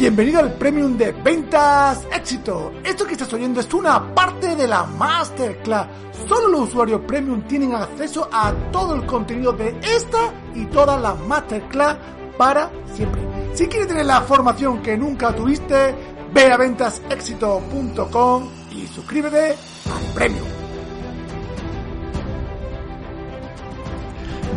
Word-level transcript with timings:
Bienvenido 0.00 0.40
al 0.40 0.54
Premium 0.54 0.96
de 0.96 1.12
Ventas 1.12 2.06
Éxito. 2.10 2.72
Esto 2.82 3.04
que 3.04 3.12
estás 3.12 3.30
oyendo 3.34 3.60
es 3.60 3.70
una 3.74 4.14
parte 4.14 4.56
de 4.56 4.66
la 4.66 4.84
Masterclass. 4.84 5.88
Solo 6.26 6.48
los 6.48 6.70
usuarios 6.70 7.02
Premium 7.02 7.42
tienen 7.42 7.74
acceso 7.74 8.26
a 8.32 8.50
todo 8.72 8.94
el 8.94 9.04
contenido 9.04 9.52
de 9.52 9.78
esta 9.82 10.32
y 10.54 10.64
todas 10.64 10.98
las 11.02 11.20
Masterclass 11.26 11.98
para 12.38 12.70
siempre. 12.94 13.20
Si 13.52 13.66
quieres 13.66 13.88
tener 13.88 14.06
la 14.06 14.22
formación 14.22 14.80
que 14.80 14.96
nunca 14.96 15.36
tuviste, 15.36 15.94
ve 16.32 16.50
a 16.50 16.56
ventasexito.com 16.56 18.48
y 18.70 18.86
suscríbete 18.86 19.50
al 19.50 20.14
Premium. 20.14 20.59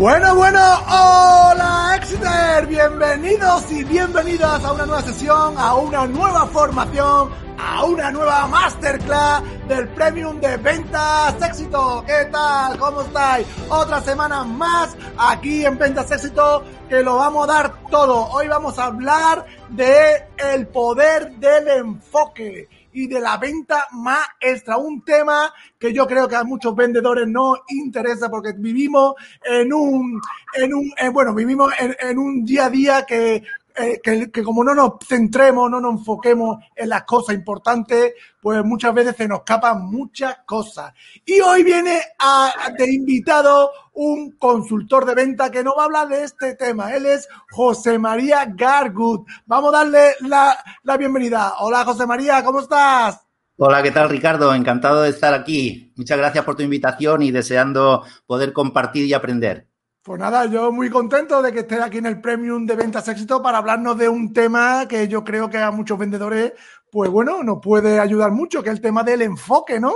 Bueno, 0.04 0.36
bueno, 0.36 0.60
hola 0.90 1.94
Exeter, 1.96 2.68
bienvenidos 2.68 3.72
y 3.72 3.86
bienvenidas 3.86 4.62
a 4.62 4.74
una 4.74 4.86
nueva 4.86 5.02
sesión, 5.02 5.58
a 5.58 5.76
una 5.76 6.06
nueva 6.08 6.46
formación, 6.48 7.30
a 7.58 7.86
una 7.86 8.12
nueva 8.12 8.46
masterclass 8.48 9.44
del 9.70 9.88
Premium 9.88 10.42
de 10.42 10.58
Ventas 10.58 11.42
Éxito. 11.42 12.04
¿Qué 12.06 12.26
tal? 12.30 12.78
¿Cómo 12.80 13.04
estáis? 13.04 13.48
Otra 13.70 14.02
semana 14.02 14.44
más 14.44 14.94
aquí 15.18 15.66
en 15.66 15.78
Ventas 15.78 16.12
Éxito 16.12 16.66
que 16.90 17.02
lo 17.02 17.16
vamos 17.16 17.48
a 17.48 17.54
dar 17.54 17.74
todo. 17.90 18.28
Hoy 18.32 18.50
vamos 18.50 18.78
a 18.80 18.88
hablar 18.88 19.46
de 19.70 20.28
el 20.36 20.68
poder 20.68 21.32
del 21.38 21.66
enfoque 21.70 22.68
y 22.94 23.08
de 23.08 23.20
la 23.20 23.38
venta 23.38 23.88
maestra. 23.92 24.78
Un 24.78 25.04
tema 25.04 25.54
que 25.78 25.94
yo 25.94 26.08
creo 26.08 26.28
que 26.28 26.36
a 26.36 26.44
muchos 26.44 26.76
vendedores 26.76 27.28
no 27.28 27.56
interesa 27.70 28.30
porque 28.30 28.54
vivimos 28.58 29.16
en 29.44 29.74
un, 29.74 30.22
en 30.56 30.74
un, 30.74 30.92
eh, 30.98 31.10
bueno, 31.10 31.34
vivimos 31.34 31.74
en, 31.80 31.96
en, 32.00 32.18
un 32.18 32.46
día 32.46 32.66
a 32.66 32.70
día 32.70 33.06
que 33.06 33.44
eh, 33.76 34.00
que, 34.04 34.44
como 34.44 34.64
no 34.64 34.76
nos 34.76 34.94
centremos, 35.08 35.70
no 35.70 35.82
nos 35.82 36.00
enfoquemos 36.00 36.58
en 36.76 36.90
las 36.90 37.04
cosas 37.04 37.36
importantes, 37.36 38.14
pues 38.42 38.64
muchas 38.64 38.94
veces 38.94 39.16
se 39.16 39.28
nos 39.28 39.40
escapan 39.40 39.86
muchas 39.86 40.38
cosas. 40.46 40.94
Y 41.26 41.40
hoy 41.42 41.64
viene 41.64 42.02
a, 42.20 42.52
de 42.78 42.94
invitado 42.94 43.72
un 43.94 44.32
consultor 44.38 45.06
de 45.06 45.16
venta 45.16 45.50
que 45.50 45.64
nos 45.64 45.76
va 45.78 45.84
a 45.84 45.86
hablar 45.86 46.08
de 46.08 46.24
este 46.24 46.56
tema. 46.56 46.94
Él 46.94 47.06
es 47.06 47.28
José 47.52 47.98
María 47.98 48.46
Gargut. 48.46 49.28
Vamos 49.46 49.74
a 49.74 49.78
darle 49.80 50.16
la, 50.22 50.58
la 50.84 50.98
bienvenida. 50.98 51.56
Hola 51.60 51.84
José 51.86 52.06
María, 52.06 52.44
¿cómo 52.44 52.60
estás? 52.60 53.22
Hola, 53.58 53.84
¿qué 53.84 53.92
tal 53.92 54.10
Ricardo? 54.10 54.54
Encantado 54.54 55.04
de 55.04 55.10
estar 55.10 55.34
aquí. 55.34 55.94
Muchas 55.96 56.18
gracias 56.18 56.44
por 56.44 56.56
tu 56.56 56.64
invitación 56.64 57.22
y 57.22 57.32
deseando 57.32 58.04
poder 58.26 58.52
compartir 58.52 59.06
y 59.06 59.14
aprender. 59.14 59.73
Pues 60.04 60.20
nada, 60.20 60.48
yo 60.48 60.70
muy 60.70 60.90
contento 60.90 61.42
de 61.42 61.54
que 61.54 61.60
estés 61.60 61.80
aquí 61.80 62.00
en 62.00 62.08
el 62.08 62.20
Premium 62.20 62.66
de 62.66 62.76
Ventas 62.76 63.08
Éxito 63.08 63.42
para 63.42 63.60
hablarnos 63.60 63.98
de 63.98 64.10
un 64.10 64.34
tema 64.34 64.86
que 64.86 65.08
yo 65.08 65.24
creo 65.24 65.50
que 65.50 65.58
a 65.58 65.72
muchos 65.72 65.98
vendedores, 65.98 66.52
pues 66.92 67.10
bueno, 67.10 67.42
nos 67.42 67.60
puede 67.62 68.02
ayudar 68.02 68.32
mucho, 68.32 68.62
que 68.62 68.70
es 68.70 68.76
el 68.76 68.82
tema 68.82 69.02
del 69.02 69.22
enfoque, 69.22 69.80
¿no? 69.80 69.94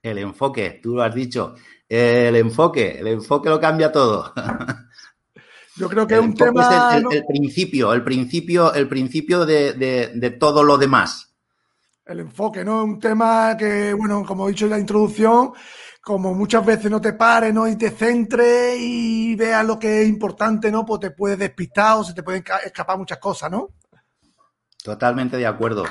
El 0.00 0.18
enfoque, 0.18 0.78
tú 0.80 0.94
lo 0.94 1.02
has 1.02 1.12
dicho. 1.12 1.56
El 1.88 2.36
enfoque, 2.36 3.00
el 3.00 3.08
enfoque 3.08 3.48
lo 3.48 3.58
cambia 3.58 3.90
todo. 3.90 4.32
Yo 5.76 5.88
creo 5.88 6.06
que 6.06 6.14
el 6.14 6.20
es 6.20 6.26
un 6.26 6.34
tema. 6.34 6.90
Es 6.92 6.98
el, 6.98 7.06
el, 7.10 7.16
el, 7.16 7.26
principio, 7.26 7.92
el 7.92 8.04
principio, 8.04 8.72
el 8.72 8.86
principio 8.86 9.44
de, 9.44 9.72
de, 9.72 10.12
de 10.14 10.30
todo 10.30 10.62
lo 10.62 10.78
demás. 10.78 11.34
El 12.06 12.20
enfoque, 12.20 12.64
¿no? 12.64 12.84
Un 12.84 13.00
tema 13.00 13.56
que, 13.56 13.92
bueno, 13.92 14.24
como 14.24 14.46
he 14.46 14.52
dicho 14.52 14.66
en 14.66 14.70
la 14.70 14.78
introducción, 14.78 15.52
como 16.00 16.34
muchas 16.34 16.64
veces 16.64 16.90
no 16.90 17.00
te 17.00 17.12
pares, 17.12 17.52
¿no? 17.52 17.68
Y 17.68 17.76
te 17.76 17.90
centres 17.90 18.76
y 18.78 19.36
veas 19.36 19.64
lo 19.64 19.78
que 19.78 20.02
es 20.02 20.08
importante, 20.08 20.70
¿no? 20.70 20.84
Pues 20.84 21.00
te 21.00 21.10
puedes 21.10 21.38
despistar 21.38 21.98
o 21.98 22.04
se 22.04 22.14
te 22.14 22.22
pueden 22.22 22.42
escapar 22.64 22.96
muchas 22.96 23.18
cosas, 23.18 23.50
¿no? 23.50 23.70
Totalmente 24.82 25.36
de 25.36 25.46
acuerdo. 25.46 25.84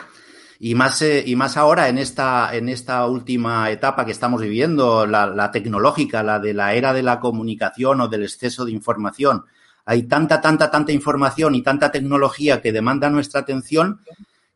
Y 0.61 0.75
más, 0.75 1.01
eh, 1.03 1.23
y 1.25 1.35
más 1.35 1.55
ahora 1.55 1.87
en 1.87 1.97
esta, 1.97 2.53
en 2.53 2.67
esta 2.67 3.05
última 3.05 3.69
etapa 3.69 4.03
que 4.03 4.11
estamos 4.11 4.41
viviendo, 4.41 5.05
la, 5.05 5.27
la 5.27 5.51
tecnológica, 5.51 6.21
la 6.23 6.39
de 6.39 6.53
la 6.53 6.73
era 6.73 6.91
de 6.91 7.03
la 7.03 7.19
comunicación 7.19 8.01
o 8.01 8.07
del 8.07 8.23
exceso 8.23 8.65
de 8.65 8.71
información. 8.71 9.45
Hay 9.85 10.03
tanta, 10.03 10.41
tanta, 10.41 10.69
tanta 10.69 10.91
información 10.91 11.55
y 11.55 11.63
tanta 11.63 11.91
tecnología 11.91 12.61
que 12.61 12.71
demanda 12.71 13.09
nuestra 13.09 13.41
atención 13.41 14.01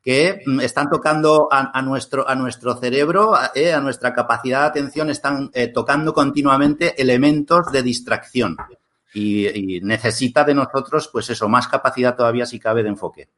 que 0.03 0.41
están 0.61 0.89
tocando 0.89 1.47
a, 1.49 1.71
a, 1.77 1.81
nuestro, 1.81 2.27
a 2.27 2.35
nuestro 2.35 2.75
cerebro, 2.75 3.35
a, 3.35 3.51
eh, 3.55 3.71
a, 3.71 3.79
nuestra 3.79 4.13
capacidad 4.13 4.61
de 4.61 4.67
atención, 4.67 5.09
están 5.09 5.49
eh, 5.53 5.67
tocando 5.67 6.13
continuamente 6.13 7.01
elementos 7.01 7.71
de 7.71 7.81
distracción. 7.81 8.57
Y, 9.13 9.47
y, 9.47 9.81
necesita 9.81 10.43
de 10.43 10.55
nosotros, 10.55 11.07
pues 11.07 11.29
eso, 11.29 11.47
más 11.47 11.67
capacidad 11.67 12.15
todavía 12.15 12.45
si 12.45 12.59
cabe 12.59 12.83
de 12.83 12.89
enfoque. 12.89 13.29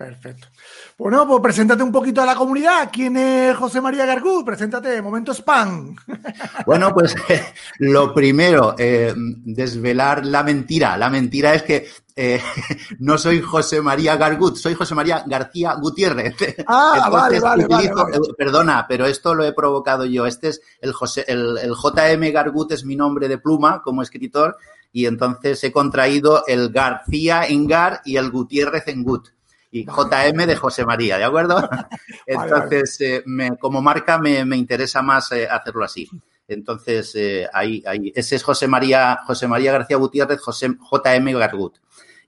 Perfecto. 0.00 0.48
Bueno, 0.96 1.28
pues 1.28 1.42
preséntate 1.42 1.82
un 1.82 1.92
poquito 1.92 2.22
a 2.22 2.26
la 2.26 2.34
comunidad. 2.34 2.88
¿Quién 2.90 3.18
es 3.18 3.54
José 3.54 3.82
María 3.82 4.06
Gargú? 4.06 4.42
Preséntate, 4.42 5.02
momento 5.02 5.32
spam. 5.34 5.94
Bueno, 6.64 6.94
pues 6.94 7.14
eh, 7.28 7.42
lo 7.80 8.14
primero, 8.14 8.74
eh, 8.78 9.12
desvelar 9.16 10.24
la 10.24 10.42
mentira. 10.42 10.96
La 10.96 11.10
mentira 11.10 11.52
es 11.52 11.62
que 11.64 11.86
eh, 12.22 12.42
no 12.98 13.16
soy 13.16 13.40
José 13.40 13.80
María 13.80 14.16
Gargut, 14.16 14.56
soy 14.56 14.74
José 14.74 14.94
María 14.94 15.24
García 15.26 15.74
Gutiérrez. 15.74 16.36
Ah, 16.66 17.04
Entonces, 17.06 17.40
vale, 17.40 17.64
vale, 17.64 17.64
utilizo, 17.64 17.94
vale, 17.94 18.18
Perdona, 18.36 18.86
pero 18.86 19.06
esto 19.06 19.34
lo 19.34 19.44
he 19.44 19.52
provocado 19.52 20.04
yo. 20.04 20.26
Este 20.26 20.48
es 20.48 20.60
el, 20.80 20.92
José, 20.92 21.24
el, 21.26 21.56
el 21.58 21.72
JM 21.72 22.32
Gargut 22.32 22.72
es 22.72 22.84
mi 22.84 22.96
nombre 22.96 23.28
de 23.28 23.38
pluma 23.38 23.82
como 23.82 24.02
escritor 24.02 24.56
y 24.92 25.06
entonces 25.06 25.62
he 25.64 25.72
contraído 25.72 26.44
el 26.46 26.70
García 26.70 27.46
en 27.46 27.66
Gar 27.66 28.02
y 28.04 28.16
el 28.16 28.30
Gutiérrez 28.30 28.86
en 28.88 29.02
Gut 29.02 29.30
y 29.70 29.84
JM 29.84 30.46
de 30.46 30.56
José 30.56 30.84
María, 30.84 31.16
¿de 31.16 31.24
acuerdo? 31.24 31.68
Entonces, 32.26 33.00
eh, 33.00 33.22
me, 33.26 33.56
como 33.56 33.80
marca 33.80 34.18
me, 34.18 34.44
me 34.44 34.56
interesa 34.56 35.00
más 35.00 35.30
eh, 35.32 35.48
hacerlo 35.48 35.84
así. 35.84 36.08
Entonces, 36.48 37.14
eh, 37.14 37.48
ahí, 37.52 37.82
ahí, 37.86 38.12
ese 38.14 38.34
es 38.34 38.42
José 38.42 38.66
María, 38.66 39.20
José 39.24 39.46
María 39.46 39.70
García 39.70 39.96
Gutiérrez, 39.96 40.40
José, 40.40 40.68
JM 40.68 41.38
Gargut. 41.38 41.76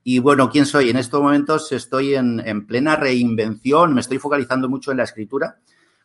Y 0.05 0.19
bueno, 0.19 0.51
¿quién 0.51 0.67
soy? 0.67 0.91
En 0.91 0.97
estos 0.97 1.23
momentos 1.23 1.71
estoy 1.73 2.15
en, 2.15 2.41
en, 2.45 2.67
plena 2.67 2.97
reinvención, 2.97 3.95
me 3.95 4.01
estoy 4.01 4.19
focalizando 4.19 4.69
mucho 4.69 4.91
en 4.91 4.97
la 4.97 5.05
escritura. 5.05 5.59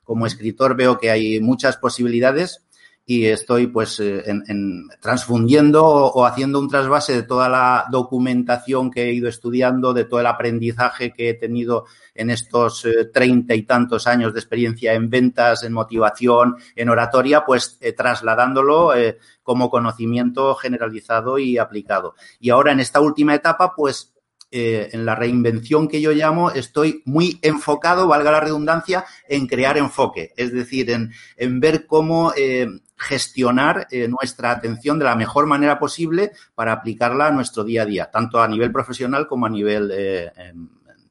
Como 0.04 0.26
escritor 0.26 0.76
veo 0.76 1.00
que 1.00 1.10
hay 1.10 1.40
muchas 1.42 1.78
posibilidades 1.78 2.67
y 3.10 3.26
estoy 3.28 3.68
pues 3.68 4.02
en, 4.02 4.44
en 4.50 4.90
transfundiendo 5.00 5.82
o, 5.86 6.26
haciendo 6.26 6.60
un 6.60 6.68
trasvase 6.68 7.14
de 7.14 7.24
toda 7.24 7.48
la 7.48 7.86
documentación 7.90 8.92
que 8.92 9.06
he 9.06 9.14
ido 9.14 9.30
estudiando, 9.30 9.94
de 9.94 10.04
todo 10.04 10.20
el 10.20 10.28
aprendizaje 10.28 11.14
que 11.14 11.30
he 11.30 11.34
tenido 11.34 11.86
en 12.14 12.30
estos 12.30 12.86
treinta 13.14 13.54
eh, 13.54 13.58
y 13.58 13.64
tantos 13.64 14.08
años 14.08 14.34
de 14.34 14.42
experiencia 14.42 14.94
en 14.94 15.10
ventas, 15.10 15.64
en 15.64 15.72
motivación, 15.72 16.58
en 16.76 16.90
oratoria, 16.90 17.46
pues 17.46 17.78
eh, 17.80 17.94
trasladándolo 17.94 18.94
eh, 18.94 19.18
como 19.42 19.70
conocimiento 19.70 20.54
generalizado 20.56 21.40
y 21.40 21.58
aplicado. 21.58 22.14
Y 22.42 22.50
ahora 22.50 22.74
en 22.74 22.82
esta 22.82 23.00
última 23.00 23.34
etapa, 23.34 23.74
pues 23.74 24.14
eh, 24.52 24.90
en 24.92 25.06
la 25.06 25.16
reinvención 25.16 25.88
que 25.88 26.02
yo 26.02 26.12
llamo, 26.12 26.52
estoy 26.52 27.02
muy 27.06 27.40
enfocado, 27.42 28.08
valga 28.08 28.32
la 28.32 28.42
redundancia, 28.42 29.06
en 29.30 29.46
crear 29.46 29.78
enfoque, 29.78 30.34
es 30.36 30.52
decir, 30.52 30.90
en, 30.90 31.12
en 31.36 31.60
ver 31.60 31.86
cómo 31.86 32.34
eh, 32.36 32.68
gestionar 32.98 33.88
eh, 33.92 34.08
nuestra 34.08 34.52
atención 34.52 34.98
de 35.00 35.06
la 35.06 35.16
mejor 35.16 35.46
manera 35.46 35.80
posible 35.80 36.32
para 36.56 36.74
aplicarla 36.74 37.28
a 37.28 37.32
nuestro 37.32 37.64
día 37.64 37.84
a 37.84 37.86
día, 37.86 38.12
tanto 38.12 38.42
a 38.42 38.48
nivel 38.48 38.72
profesional 38.72 39.28
como 39.28 39.46
a 39.46 39.50
nivel 39.50 39.92
eh, 39.94 40.32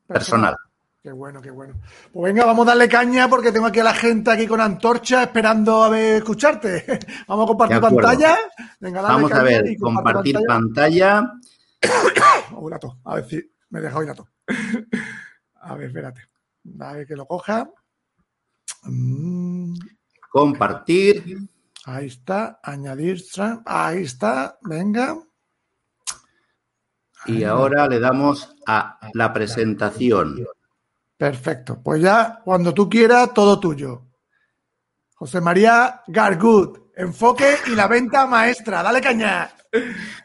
personal. 0.06 0.56
Qué 1.06 1.12
bueno, 1.12 1.40
qué 1.40 1.52
bueno. 1.52 1.74
Pues 2.12 2.34
venga, 2.34 2.44
vamos 2.44 2.66
a 2.66 2.70
darle 2.70 2.88
caña 2.88 3.28
porque 3.28 3.52
tengo 3.52 3.66
aquí 3.66 3.78
a 3.78 3.84
la 3.84 3.94
gente 3.94 4.28
aquí 4.28 4.44
con 4.48 4.60
antorcha 4.60 5.22
esperando 5.22 5.84
a 5.84 5.88
ver 5.88 6.16
escucharte. 6.16 6.84
Vamos 7.28 7.44
a 7.44 7.46
compartir 7.46 7.80
pantalla. 7.80 8.36
Venga, 8.80 9.02
vamos 9.02 9.30
a 9.30 9.42
ver, 9.44 9.76
compartir 9.78 10.36
pantalla. 10.44 11.20
pantalla. 11.20 11.32
Oh. 12.58 12.70
A 13.04 13.14
ver 13.16 13.24
si 13.28 13.50
me 13.70 13.80
deja 13.80 13.98
hoy 13.98 14.06
la 14.06 14.14
tos. 14.14 14.26
A 15.60 15.74
ver, 15.76 15.86
espérate. 15.88 16.22
A 16.80 16.92
ver 16.92 17.06
que 17.06 17.14
lo 17.14 17.26
coja. 17.26 17.68
Mm. 18.82 19.74
Compartir. 20.30 21.38
Ahí 21.86 22.06
está. 22.06 22.58
Añadir. 22.64 23.22
Ahí 23.64 24.02
está. 24.02 24.58
Venga. 24.62 25.16
Y 27.26 27.44
ahora 27.44 27.86
le 27.88 28.00
damos 28.00 28.56
a 28.66 28.98
la 29.14 29.32
presentación. 29.32 30.44
Perfecto. 31.16 31.80
Pues 31.82 32.02
ya, 32.02 32.40
cuando 32.44 32.74
tú 32.74 32.88
quieras, 32.88 33.32
todo 33.32 33.60
tuyo. 33.60 34.02
José 35.14 35.40
María 35.40 36.02
Gargut, 36.08 36.90
enfoque 36.96 37.56
y 37.68 37.76
la 37.76 37.86
venta 37.86 38.26
maestra. 38.26 38.82
Dale 38.82 39.00
caña. 39.00 39.48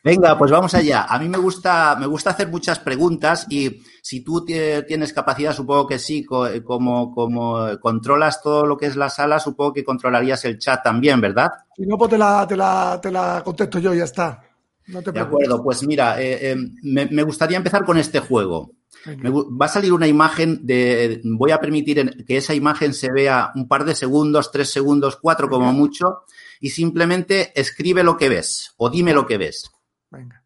Venga, 0.04 0.38
pues 0.38 0.52
vamos 0.52 0.74
allá. 0.74 1.06
A 1.08 1.20
mí 1.20 1.30
me 1.30 1.38
gusta, 1.38 1.96
me 2.00 2.06
gusta 2.06 2.32
hacer 2.32 2.50
muchas 2.50 2.80
preguntas 2.80 3.48
y 3.50 3.82
si 4.02 4.24
tú 4.24 4.46
tienes 4.46 5.14
capacidad, 5.14 5.54
supongo 5.54 5.88
que 5.88 6.00
sí, 6.00 6.26
como, 6.26 7.14
como 7.14 7.80
controlas 7.80 8.42
todo 8.42 8.66
lo 8.66 8.78
que 8.78 8.88
es 8.88 8.96
la 8.96 9.10
sala, 9.10 9.40
supongo 9.40 9.74
que 9.74 9.84
controlarías 9.84 10.44
el 10.46 10.58
chat 10.58 10.84
también, 10.84 11.22
¿verdad? 11.22 11.52
Si 11.76 11.86
no, 11.86 11.98
pues 11.98 12.12
te 12.12 12.18
la, 12.18 12.46
te 12.48 12.58
la, 12.58 13.00
te 13.02 13.12
la 13.12 13.42
contesto 13.44 13.80
yo 13.80 13.94
y 13.94 14.00
ya 14.00 14.06
está. 14.06 14.51
No 14.88 15.02
te 15.02 15.12
de 15.12 15.20
acuerdo, 15.20 15.64
pues 15.64 15.86
mira, 15.86 16.22
eh, 16.22 16.52
eh, 16.52 16.56
me, 16.84 17.06
me, 17.06 17.24
gustaría 17.24 17.58
empezar 17.58 17.86
con 17.86 17.98
este 17.98 18.20
juego. 18.20 18.72
Me, 19.06 19.30
va 19.30 19.66
a 19.66 19.70
salir 19.70 19.94
una 19.94 20.08
imagen 20.08 20.66
de. 20.66 21.22
Voy 21.24 21.52
a 21.52 21.60
permitir 21.60 22.26
que 22.26 22.38
esa 22.38 22.54
imagen 22.54 22.94
se 22.94 23.12
vea 23.12 23.52
un 23.56 23.68
par 23.68 23.86
de 23.86 23.96
segundos, 23.96 24.52
tres 24.52 24.70
segundos, 24.70 25.18
cuatro 25.22 25.48
Venga. 25.48 25.60
como 25.60 25.74
mucho, 25.74 26.24
y 26.60 26.70
simplemente 26.70 27.52
escribe 27.60 28.04
lo 28.04 28.18
que 28.18 28.30
ves 28.30 28.74
o 28.78 28.90
dime 28.90 29.14
lo 29.14 29.26
que 29.26 29.38
ves. 29.38 29.72
Venga. 30.10 30.44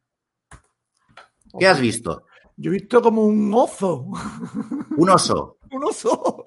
¿Qué 1.58 1.68
has 1.68 1.80
visto? 1.80 2.26
Yo 2.58 2.72
he 2.72 2.76
visto 2.76 3.02
como 3.02 3.26
un 3.26 3.54
oso. 3.54 4.08
Un 4.96 5.10
oso. 5.10 5.58
un 5.72 5.84
oso. 5.84 6.44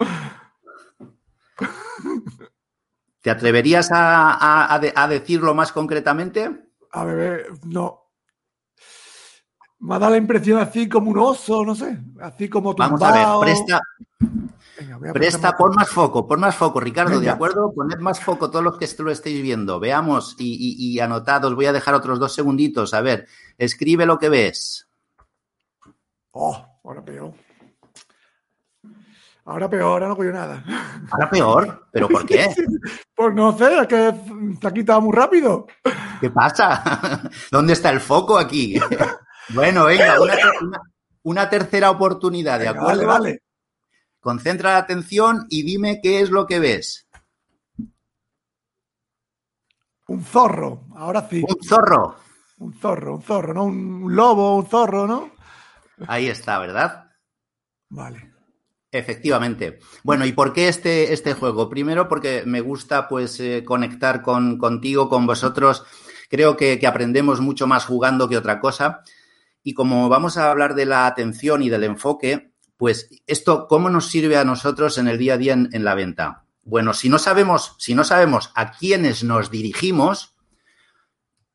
¿Te 3.21 3.31
atreverías 3.31 3.91
a, 3.91 4.33
a, 4.33 4.75
a, 4.75 5.09
decirlo 5.09 5.55
más 5.55 5.73
concretamente? 5.73 6.68
A 6.93 7.05
ver, 7.05 7.47
no. 7.65 8.05
Me 9.81 9.95
ha 9.95 9.99
dado 9.99 10.13
la 10.13 10.19
impresión 10.19 10.59
así 10.59 10.89
como 10.89 11.11
un 11.11 11.19
oso, 11.19 11.65
no 11.65 11.75
sé, 11.75 11.99
así 12.21 12.49
como 12.49 12.75
tumbado. 12.75 12.99
Vamos 12.99 13.03
a 13.03 13.39
ver, 13.39 13.55
presta, 13.55 13.81
Venga, 14.79 15.13
presta, 15.13 15.57
pon 15.57 15.75
más 15.75 15.89
foco, 15.89 16.27
pon 16.27 16.41
más 16.41 16.57
foco, 16.57 16.81
Ricardo, 16.81 17.13
Venga. 17.13 17.23
¿de 17.23 17.31
acuerdo? 17.31 17.73
Poned 17.73 17.99
más 17.99 18.21
foco 18.21 18.51
todos 18.51 18.65
los 18.65 18.77
que 18.77 18.89
lo 19.03 19.11
estéis 19.11 19.41
viendo. 19.43 19.79
Veamos 19.79 20.35
y, 20.39 20.55
y, 20.55 20.93
y 20.95 21.01
anotad, 21.01 21.45
os 21.45 21.55
voy 21.55 21.67
a 21.67 21.73
dejar 21.73 21.95
otros 21.95 22.19
dos 22.19 22.33
segunditos. 22.33 22.93
A 22.93 23.01
ver, 23.01 23.29
escribe 23.57 24.07
lo 24.07 24.19
que 24.19 24.29
ves. 24.29 24.89
Oh, 26.33 26.65
ahora 26.85 27.05
peor. 27.05 27.33
Ahora 29.49 29.71
peor, 29.71 29.85
ahora 29.85 30.09
no 30.09 30.17
coño 30.17 30.31
nada. 30.31 30.63
¿Ahora 31.11 31.31
peor? 31.31 31.89
¿Pero 31.91 32.07
por 32.07 32.27
qué? 32.27 32.55
pues 33.15 33.35
no 33.35 33.57
sé, 33.57 33.81
es 33.81 33.87
que 33.87 34.15
se 34.61 34.69
ha 34.69 34.71
quitado 34.71 35.01
muy 35.01 35.17
rápido. 35.17 35.67
¿Qué 36.21 36.29
pasa? 36.29 37.23
¿Dónde 37.51 37.73
está 37.73 37.89
el 37.89 38.01
foco 38.01 38.37
aquí? 38.37 38.79
bueno, 39.55 39.87
venga, 39.87 40.21
una, 40.21 40.35
una, 40.61 40.81
una 41.23 41.49
tercera 41.49 41.91
oportunidad, 41.91 42.61
¿de 42.61 42.69
acuerdo? 42.69 43.07
Vale, 43.07 43.07
vale. 43.07 43.43
Concentra 44.21 44.73
la 44.73 44.79
atención 44.79 45.47
y 45.49 45.63
dime 45.63 46.01
qué 46.03 46.21
es 46.21 46.29
lo 46.29 46.47
que 46.47 46.59
ves. 46.59 47.09
Un 50.09 50.25
zorro, 50.25 50.89
ahora 50.95 51.27
sí. 51.27 51.43
Un 51.49 51.65
zorro. 51.65 52.17
Un 52.59 52.75
zorro, 52.75 53.15
un 53.15 53.23
zorro, 53.23 53.55
¿no? 53.55 53.65
Un 53.65 54.15
lobo, 54.15 54.57
un 54.57 54.67
zorro, 54.67 55.07
¿no? 55.07 55.31
Ahí 56.07 56.29
está, 56.29 56.59
¿verdad? 56.59 57.11
Vale. 57.89 58.38
Efectivamente. 58.91 59.81
Bueno, 60.03 60.25
¿y 60.25 60.33
por 60.33 60.53
qué 60.53 60.69
este, 60.69 61.13
este 61.13 61.35
juego? 61.35 61.69
Primero 61.69 62.09
porque 62.09 62.45
me 62.47 62.63
gusta 62.63 63.07
pues 63.07 63.39
eh, 63.41 63.63
conectar 63.65 64.23
con, 64.23 64.57
contigo, 64.57 65.09
con 65.09 65.27
vosotros. 65.27 65.85
Creo 66.31 66.57
que, 66.57 66.81
aprendemos 66.87 67.41
mucho 67.41 67.67
más 67.67 67.85
jugando 67.85 68.29
que 68.29 68.39
otra 68.39 68.61
cosa. 68.61 69.03
Y 69.63 69.75
como 69.75 70.09
vamos 70.09 70.39
a 70.39 70.51
hablar 70.51 70.75
de 70.75 70.87
la 70.87 71.07
atención 71.07 71.63
y 71.63 71.69
del 71.69 71.85
enfoque, 71.85 72.53
pues 72.79 73.11
esto, 73.27 73.67
¿cómo 73.69 73.91
nos 73.91 74.07
sirve 74.07 74.39
a 74.39 74.45
nosotros 74.45 74.97
en 74.97 75.09
el 75.09 75.19
día 75.19 75.35
a 75.35 75.39
día 75.39 75.53
en, 75.53 75.69
en 75.73 75.85
la 75.85 75.95
venta? 75.95 76.45
Bueno, 76.63 76.95
si 76.95 77.11
no 77.11 77.19
sabemos, 77.19 77.75
si 77.79 77.95
no 77.95 78.05
sabemos 78.05 78.53
a 78.55 78.73
quiénes 78.73 79.23
nos 79.23 79.51
dirigimos, 79.51 80.35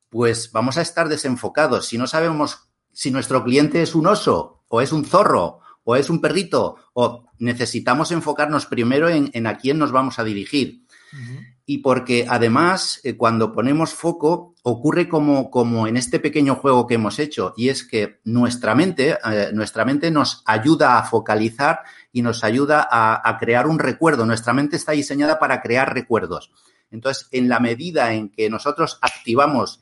pues 0.10 0.52
vamos 0.52 0.78
a 0.78 0.82
estar 0.82 1.10
desenfocados. 1.10 1.88
Si 1.88 1.98
no 1.98 2.06
sabemos 2.06 2.70
si 2.92 3.10
nuestro 3.10 3.44
cliente 3.44 3.82
es 3.82 3.96
un 3.96 4.06
oso 4.06 4.64
o 4.68 4.82
es 4.82 4.92
un 4.92 5.06
zorro 5.06 5.63
o 5.84 5.96
es 5.96 6.10
un 6.10 6.22
perrito, 6.22 6.78
o 6.94 7.26
necesitamos 7.40 8.12
enfocarnos 8.12 8.66
primero 8.66 9.10
en, 9.10 9.30
en 9.34 9.48
a 9.48 9.58
quién 9.58 9.78
nos 9.78 9.92
vamos 9.92 10.20
a 10.20 10.24
dirigir. 10.24 10.86
Uh 11.12 11.16
-huh. 11.18 11.48
Y 11.66 11.78
porque 11.78 12.26
además, 12.28 13.00
eh, 13.04 13.16
cuando 13.16 13.54
ponemos 13.54 13.94
foco, 13.94 14.54
ocurre 14.64 15.08
como, 15.08 15.50
como 15.50 15.88
en 15.88 15.96
este 15.96 16.20
pequeño 16.20 16.56
juego 16.56 16.88
que 16.88 16.96
hemos 16.96 17.20
hecho, 17.20 17.54
y 17.56 17.70
es 17.70 17.84
que 17.84 18.20
nuestra 18.26 18.76
mente, 18.76 19.18
eh, 19.24 19.52
nuestra 19.54 19.86
mente 19.86 20.12
nos 20.12 20.44
ayuda 20.46 20.98
a 20.98 21.04
focalizar 21.04 21.80
y 22.12 22.22
nos 22.22 22.44
ayuda 22.44 22.88
a, 22.90 23.30
a 23.30 23.38
crear 23.38 23.68
un 23.68 23.80
recuerdo. 23.80 24.26
Nuestra 24.26 24.54
mente 24.54 24.76
está 24.76 24.92
diseñada 24.92 25.40
para 25.40 25.62
crear 25.62 25.94
recuerdos. 25.94 26.52
Entonces, 26.92 27.28
en 27.32 27.48
la 27.48 27.60
medida 27.60 28.14
en 28.14 28.30
que 28.30 28.50
nosotros 28.50 29.00
activamos 29.02 29.82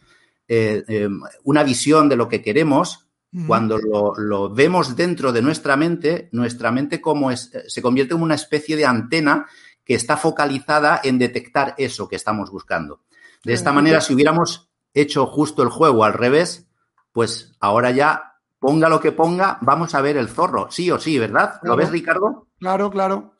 eh, 0.53 0.83
eh, 0.89 1.07
una 1.45 1.63
visión 1.63 2.09
de 2.09 2.17
lo 2.17 2.27
que 2.27 2.41
queremos. 2.41 3.07
Cuando 3.47 3.77
lo, 3.77 4.13
lo, 4.15 4.49
vemos 4.49 4.97
dentro 4.97 5.31
de 5.31 5.41
nuestra 5.41 5.77
mente, 5.77 6.27
nuestra 6.33 6.69
mente 6.69 6.99
como 6.99 7.31
es, 7.31 7.49
se 7.65 7.81
convierte 7.81 8.13
en 8.13 8.21
una 8.21 8.35
especie 8.35 8.75
de 8.75 8.85
antena 8.85 9.47
que 9.85 9.95
está 9.95 10.17
focalizada 10.17 10.99
en 11.01 11.17
detectar 11.17 11.73
eso 11.77 12.09
que 12.09 12.17
estamos 12.17 12.51
buscando. 12.51 13.03
De 13.43 13.53
esta 13.53 13.71
manera, 13.71 14.01
si 14.01 14.13
hubiéramos 14.13 14.69
hecho 14.93 15.25
justo 15.25 15.63
el 15.63 15.69
juego 15.69 16.03
al 16.03 16.13
revés, 16.13 16.67
pues 17.11 17.55
ahora 17.59 17.91
ya, 17.91 18.35
ponga 18.59 18.89
lo 18.89 18.99
que 18.99 19.11
ponga, 19.11 19.57
vamos 19.61 19.95
a 19.95 20.01
ver 20.01 20.17
el 20.17 20.27
zorro, 20.27 20.69
sí 20.69 20.91
o 20.91 20.99
sí, 20.99 21.17
¿verdad? 21.17 21.59
Claro. 21.61 21.75
¿Lo 21.75 21.75
ves, 21.77 21.89
Ricardo? 21.89 22.47
Claro, 22.59 22.91
claro. 22.91 23.33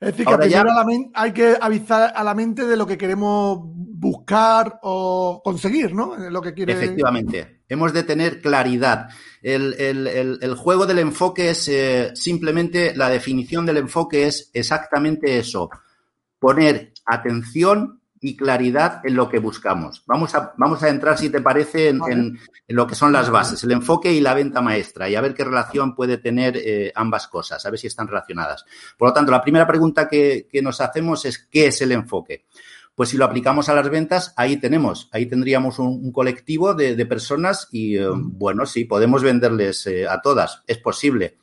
Es 0.00 0.12
decir, 0.12 0.26
que 0.26 0.38
primero 0.38 0.68
ya... 0.68 1.10
hay 1.14 1.32
que 1.32 1.56
avisar 1.60 2.12
a 2.14 2.22
la 2.22 2.34
mente 2.34 2.64
de 2.66 2.76
lo 2.76 2.86
que 2.86 2.96
queremos 2.96 3.58
buscar 3.62 4.78
o 4.82 5.40
conseguir, 5.42 5.92
¿no? 5.92 6.16
Lo 6.30 6.40
que 6.40 6.54
quiere... 6.54 6.72
Efectivamente. 6.72 7.62
Hemos 7.68 7.92
de 7.92 8.04
tener 8.04 8.40
claridad. 8.40 9.08
El, 9.42 9.74
el, 9.74 10.06
el, 10.06 10.38
el 10.40 10.54
juego 10.54 10.86
del 10.86 11.00
enfoque 11.00 11.50
es 11.50 11.68
eh, 11.68 12.12
simplemente, 12.14 12.94
la 12.94 13.08
definición 13.08 13.66
del 13.66 13.78
enfoque 13.78 14.26
es 14.26 14.50
exactamente 14.54 15.36
eso. 15.36 15.68
Poner 16.38 16.92
atención 17.04 17.97
y 18.20 18.36
claridad 18.36 19.00
en 19.04 19.14
lo 19.14 19.28
que 19.28 19.38
buscamos. 19.38 20.02
Vamos 20.06 20.34
a, 20.34 20.52
vamos 20.56 20.82
a 20.82 20.88
entrar, 20.88 21.18
si 21.18 21.30
te 21.30 21.40
parece, 21.40 21.88
en, 21.88 22.00
en, 22.08 22.38
en, 22.68 22.76
lo 22.76 22.86
que 22.86 22.94
son 22.94 23.12
las 23.12 23.30
bases, 23.30 23.62
el 23.64 23.72
enfoque 23.72 24.12
y 24.12 24.20
la 24.20 24.34
venta 24.34 24.60
maestra, 24.60 25.08
y 25.08 25.14
a 25.14 25.20
ver 25.20 25.34
qué 25.34 25.44
relación 25.44 25.94
puede 25.94 26.18
tener 26.18 26.56
eh, 26.56 26.92
ambas 26.94 27.28
cosas, 27.28 27.64
a 27.64 27.70
ver 27.70 27.78
si 27.78 27.86
están 27.86 28.08
relacionadas. 28.08 28.64
Por 28.96 29.08
lo 29.08 29.14
tanto, 29.14 29.30
la 29.30 29.42
primera 29.42 29.66
pregunta 29.66 30.08
que, 30.08 30.48
que 30.50 30.62
nos 30.62 30.80
hacemos 30.80 31.24
es, 31.24 31.38
¿qué 31.38 31.66
es 31.66 31.80
el 31.82 31.92
enfoque? 31.92 32.44
Pues 32.94 33.10
si 33.10 33.16
lo 33.16 33.24
aplicamos 33.24 33.68
a 33.68 33.74
las 33.74 33.88
ventas, 33.88 34.34
ahí 34.36 34.56
tenemos, 34.56 35.08
ahí 35.12 35.26
tendríamos 35.26 35.78
un, 35.78 36.04
un 36.04 36.12
colectivo 36.12 36.74
de, 36.74 36.96
de, 36.96 37.06
personas 37.06 37.68
y, 37.70 37.96
eh, 37.96 38.08
bueno, 38.12 38.66
sí, 38.66 38.84
podemos 38.84 39.22
venderles 39.22 39.86
eh, 39.86 40.08
a 40.08 40.20
todas, 40.20 40.64
es 40.66 40.78
posible. 40.78 41.38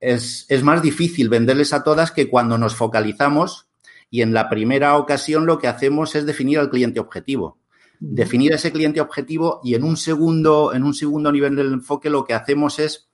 Es, 0.00 0.46
es 0.48 0.64
más 0.64 0.82
difícil 0.82 1.28
venderles 1.28 1.72
a 1.72 1.84
todas 1.84 2.10
que 2.10 2.28
cuando 2.28 2.58
nos 2.58 2.74
focalizamos 2.74 3.69
y 4.10 4.22
en 4.22 4.34
la 4.34 4.48
primera 4.48 4.96
ocasión 4.98 5.46
lo 5.46 5.58
que 5.58 5.68
hacemos 5.68 6.14
es 6.16 6.26
definir 6.26 6.58
al 6.58 6.68
cliente 6.68 7.00
objetivo. 7.00 7.58
Definir 8.00 8.52
ese 8.52 8.72
cliente 8.72 9.00
objetivo 9.00 9.60
y 9.62 9.74
en 9.74 9.84
un 9.84 9.96
segundo, 9.96 10.72
en 10.74 10.82
un 10.82 10.94
segundo 10.94 11.30
nivel 11.30 11.54
del 11.54 11.72
enfoque 11.72 12.10
lo 12.10 12.24
que 12.24 12.34
hacemos 12.34 12.78
es 12.78 13.10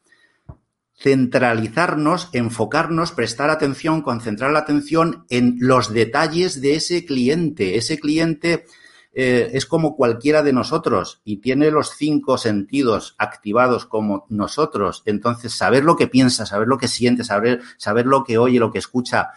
centralizarnos, 0.99 2.31
enfocarnos, 2.33 3.13
prestar 3.13 3.51
atención, 3.51 4.01
concentrar 4.01 4.53
la 4.53 4.61
atención 4.61 5.27
en 5.29 5.57
los 5.61 5.93
detalles 5.93 6.63
de 6.63 6.77
ese 6.77 7.05
cliente. 7.05 7.77
Ese 7.77 7.99
cliente 7.99 8.65
eh, 9.13 9.51
es 9.53 9.67
como 9.67 9.97
cualquiera 9.97 10.43
de 10.43 10.53
nosotros 10.53 11.21
y 11.25 11.39
tiene 11.39 11.71
los 11.71 11.97
cinco 11.97 12.39
sentidos 12.39 13.15
activados 13.19 13.85
como 13.85 14.25
nosotros. 14.31 15.03
Entonces, 15.05 15.53
saber 15.53 15.85
lo 15.85 15.97
que 15.97 16.07
piensa, 16.07 16.47
saber 16.47 16.69
lo 16.69 16.79
que 16.79 16.89
siente, 16.89 17.25
saber, 17.25 17.61
saber 17.77 18.07
lo 18.07 18.25
que 18.25 18.39
oye, 18.39 18.59
lo 18.59 18.71
que 18.71 18.79
escucha, 18.79 19.31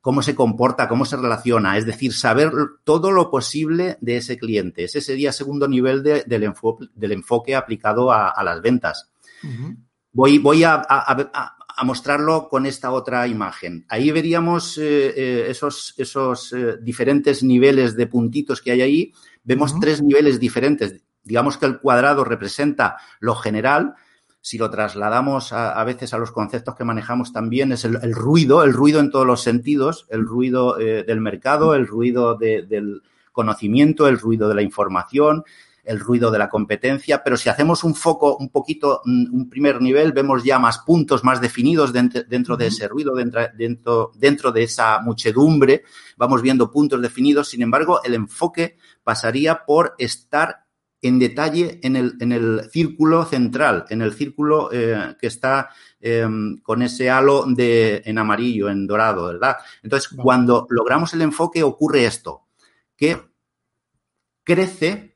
cómo 0.00 0.22
se 0.22 0.34
comporta, 0.34 0.88
cómo 0.88 1.04
se 1.04 1.16
relaciona, 1.16 1.76
es 1.76 1.84
decir, 1.84 2.12
saber 2.12 2.52
todo 2.84 3.12
lo 3.12 3.30
posible 3.30 3.98
de 4.00 4.16
ese 4.16 4.38
cliente. 4.38 4.84
Ese 4.84 5.00
sería 5.00 5.28
el 5.28 5.34
segundo 5.34 5.68
nivel 5.68 6.02
de, 6.02 6.24
del, 6.26 6.44
enfoque, 6.44 6.86
del, 6.94 7.12
enfoque, 7.12 7.54
aplicado 7.54 8.10
a, 8.10 8.28
a 8.28 8.42
las 8.42 8.62
ventas. 8.62 9.10
Uh 9.42 9.46
-huh. 9.46 9.76
Voy, 10.12 10.38
voy 10.38 10.64
a, 10.64 10.74
a, 10.74 11.56
a, 11.76 11.84
mostrarlo 11.84 12.48
con 12.48 12.66
esta 12.66 12.90
otra 12.90 13.26
imagen. 13.28 13.86
Ahí 13.88 14.10
veríamos 14.10 14.76
eh, 14.76 15.12
eh, 15.16 15.46
esos, 15.48 15.94
esos 15.96 16.52
eh, 16.52 16.78
diferentes 16.82 17.42
niveles 17.42 17.94
de 17.96 18.06
puntitos 18.06 18.60
que 18.60 18.72
hay 18.72 18.82
ahí. 18.82 19.12
Vemos 19.44 19.72
uh 19.72 19.76
-huh. 19.76 19.80
tres 19.80 20.02
niveles 20.02 20.40
diferentes. 20.40 21.00
Digamos 21.22 21.58
que 21.58 21.66
el 21.66 21.78
cuadrado 21.78 22.24
representa 22.24 22.96
lo 23.20 23.34
general, 23.34 23.94
si 24.40 24.58
lo 24.58 24.70
trasladamos 24.70 25.52
a, 25.52 25.78
a, 25.78 25.84
veces 25.84 26.14
a 26.14 26.18
los 26.18 26.32
conceptos 26.32 26.74
que 26.74 26.84
manejamos 26.84 27.32
también, 27.32 27.72
es 27.72 27.84
el, 27.84 27.98
el, 28.02 28.14
ruido, 28.14 28.62
el 28.62 28.72
ruido 28.72 29.00
en 29.00 29.10
todos 29.10 29.26
los 29.26 29.42
sentidos, 29.42 30.06
el 30.08 30.26
ruido 30.26 30.78
eh, 30.80 31.04
del 31.04 31.20
mercado, 31.20 31.74
el 31.74 31.86
ruido 31.86 32.36
de, 32.36 32.62
del 32.62 33.02
conocimiento, 33.32 34.08
el 34.08 34.18
ruido 34.18 34.48
de 34.48 34.54
la 34.54 34.62
información, 34.62 35.44
el 35.84 36.00
ruido 36.00 36.30
de 36.30 36.38
la 36.38 36.48
competencia, 36.48 37.22
pero 37.22 37.36
si 37.36 37.48
hacemos 37.48 37.84
un 37.84 37.94
foco 37.94 38.36
un 38.36 38.50
poquito, 38.50 39.02
mm, 39.04 39.34
un 39.34 39.50
primer 39.50 39.80
nivel, 39.82 40.12
vemos 40.12 40.44
ya 40.44 40.58
más 40.58 40.78
puntos 40.78 41.24
más 41.24 41.40
definidos 41.40 41.92
dentro, 41.92 42.22
dentro 42.24 42.56
de 42.56 42.68
ese 42.68 42.88
ruido, 42.88 43.14
dentro, 43.14 43.42
dentro, 43.56 44.12
dentro 44.14 44.52
de 44.52 44.62
esa 44.62 45.00
muchedumbre, 45.00 45.84
vamos 46.16 46.42
viendo 46.42 46.70
puntos 46.70 47.00
definidos, 47.02 47.48
sin 47.48 47.62
embargo, 47.62 48.02
el 48.04 48.14
enfoque 48.14 48.76
pasaría 49.02 49.64
por 49.64 49.94
estar 49.98 50.64
en 51.02 51.18
detalle 51.18 51.80
en 51.82 51.96
el, 51.96 52.14
en 52.20 52.32
el 52.32 52.68
círculo 52.70 53.24
central, 53.24 53.86
en 53.88 54.02
el 54.02 54.12
círculo 54.12 54.70
eh, 54.72 55.16
que 55.18 55.26
está 55.26 55.70
eh, 56.00 56.26
con 56.62 56.82
ese 56.82 57.10
halo 57.10 57.44
de, 57.46 58.02
en 58.04 58.18
amarillo, 58.18 58.68
en 58.68 58.86
dorado, 58.86 59.26
¿verdad? 59.26 59.56
Entonces, 59.82 60.08
cuando 60.08 60.66
logramos 60.70 61.14
el 61.14 61.22
enfoque, 61.22 61.62
ocurre 61.62 62.04
esto, 62.04 62.46
que 62.96 63.20
crece 64.44 65.10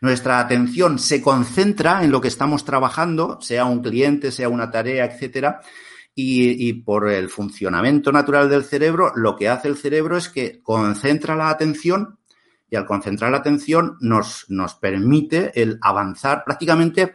nuestra 0.00 0.38
atención 0.38 0.98
se 0.98 1.22
concentra 1.22 2.04
en 2.04 2.10
lo 2.10 2.20
que 2.20 2.28
estamos 2.28 2.64
trabajando, 2.64 3.40
sea 3.40 3.64
un 3.64 3.80
cliente, 3.80 4.30
sea 4.30 4.50
una 4.50 4.70
tarea, 4.70 5.06
etcétera, 5.06 5.62
y, 6.14 6.72
por 6.74 7.08
el 7.08 7.28
funcionamiento 7.28 8.12
natural 8.12 8.48
del 8.48 8.64
cerebro, 8.64 9.12
lo 9.16 9.34
que 9.34 9.48
hace 9.48 9.66
el 9.66 9.76
cerebro 9.76 10.16
es 10.16 10.28
que 10.28 10.62
concentra 10.62 11.34
la 11.34 11.48
atención 11.48 12.18
y 12.74 12.76
al 12.76 12.86
concentrar 12.86 13.30
la 13.30 13.38
atención 13.38 13.96
nos, 14.00 14.46
nos 14.48 14.74
permite 14.74 15.52
el 15.62 15.78
avanzar 15.80 16.42
prácticamente. 16.44 17.14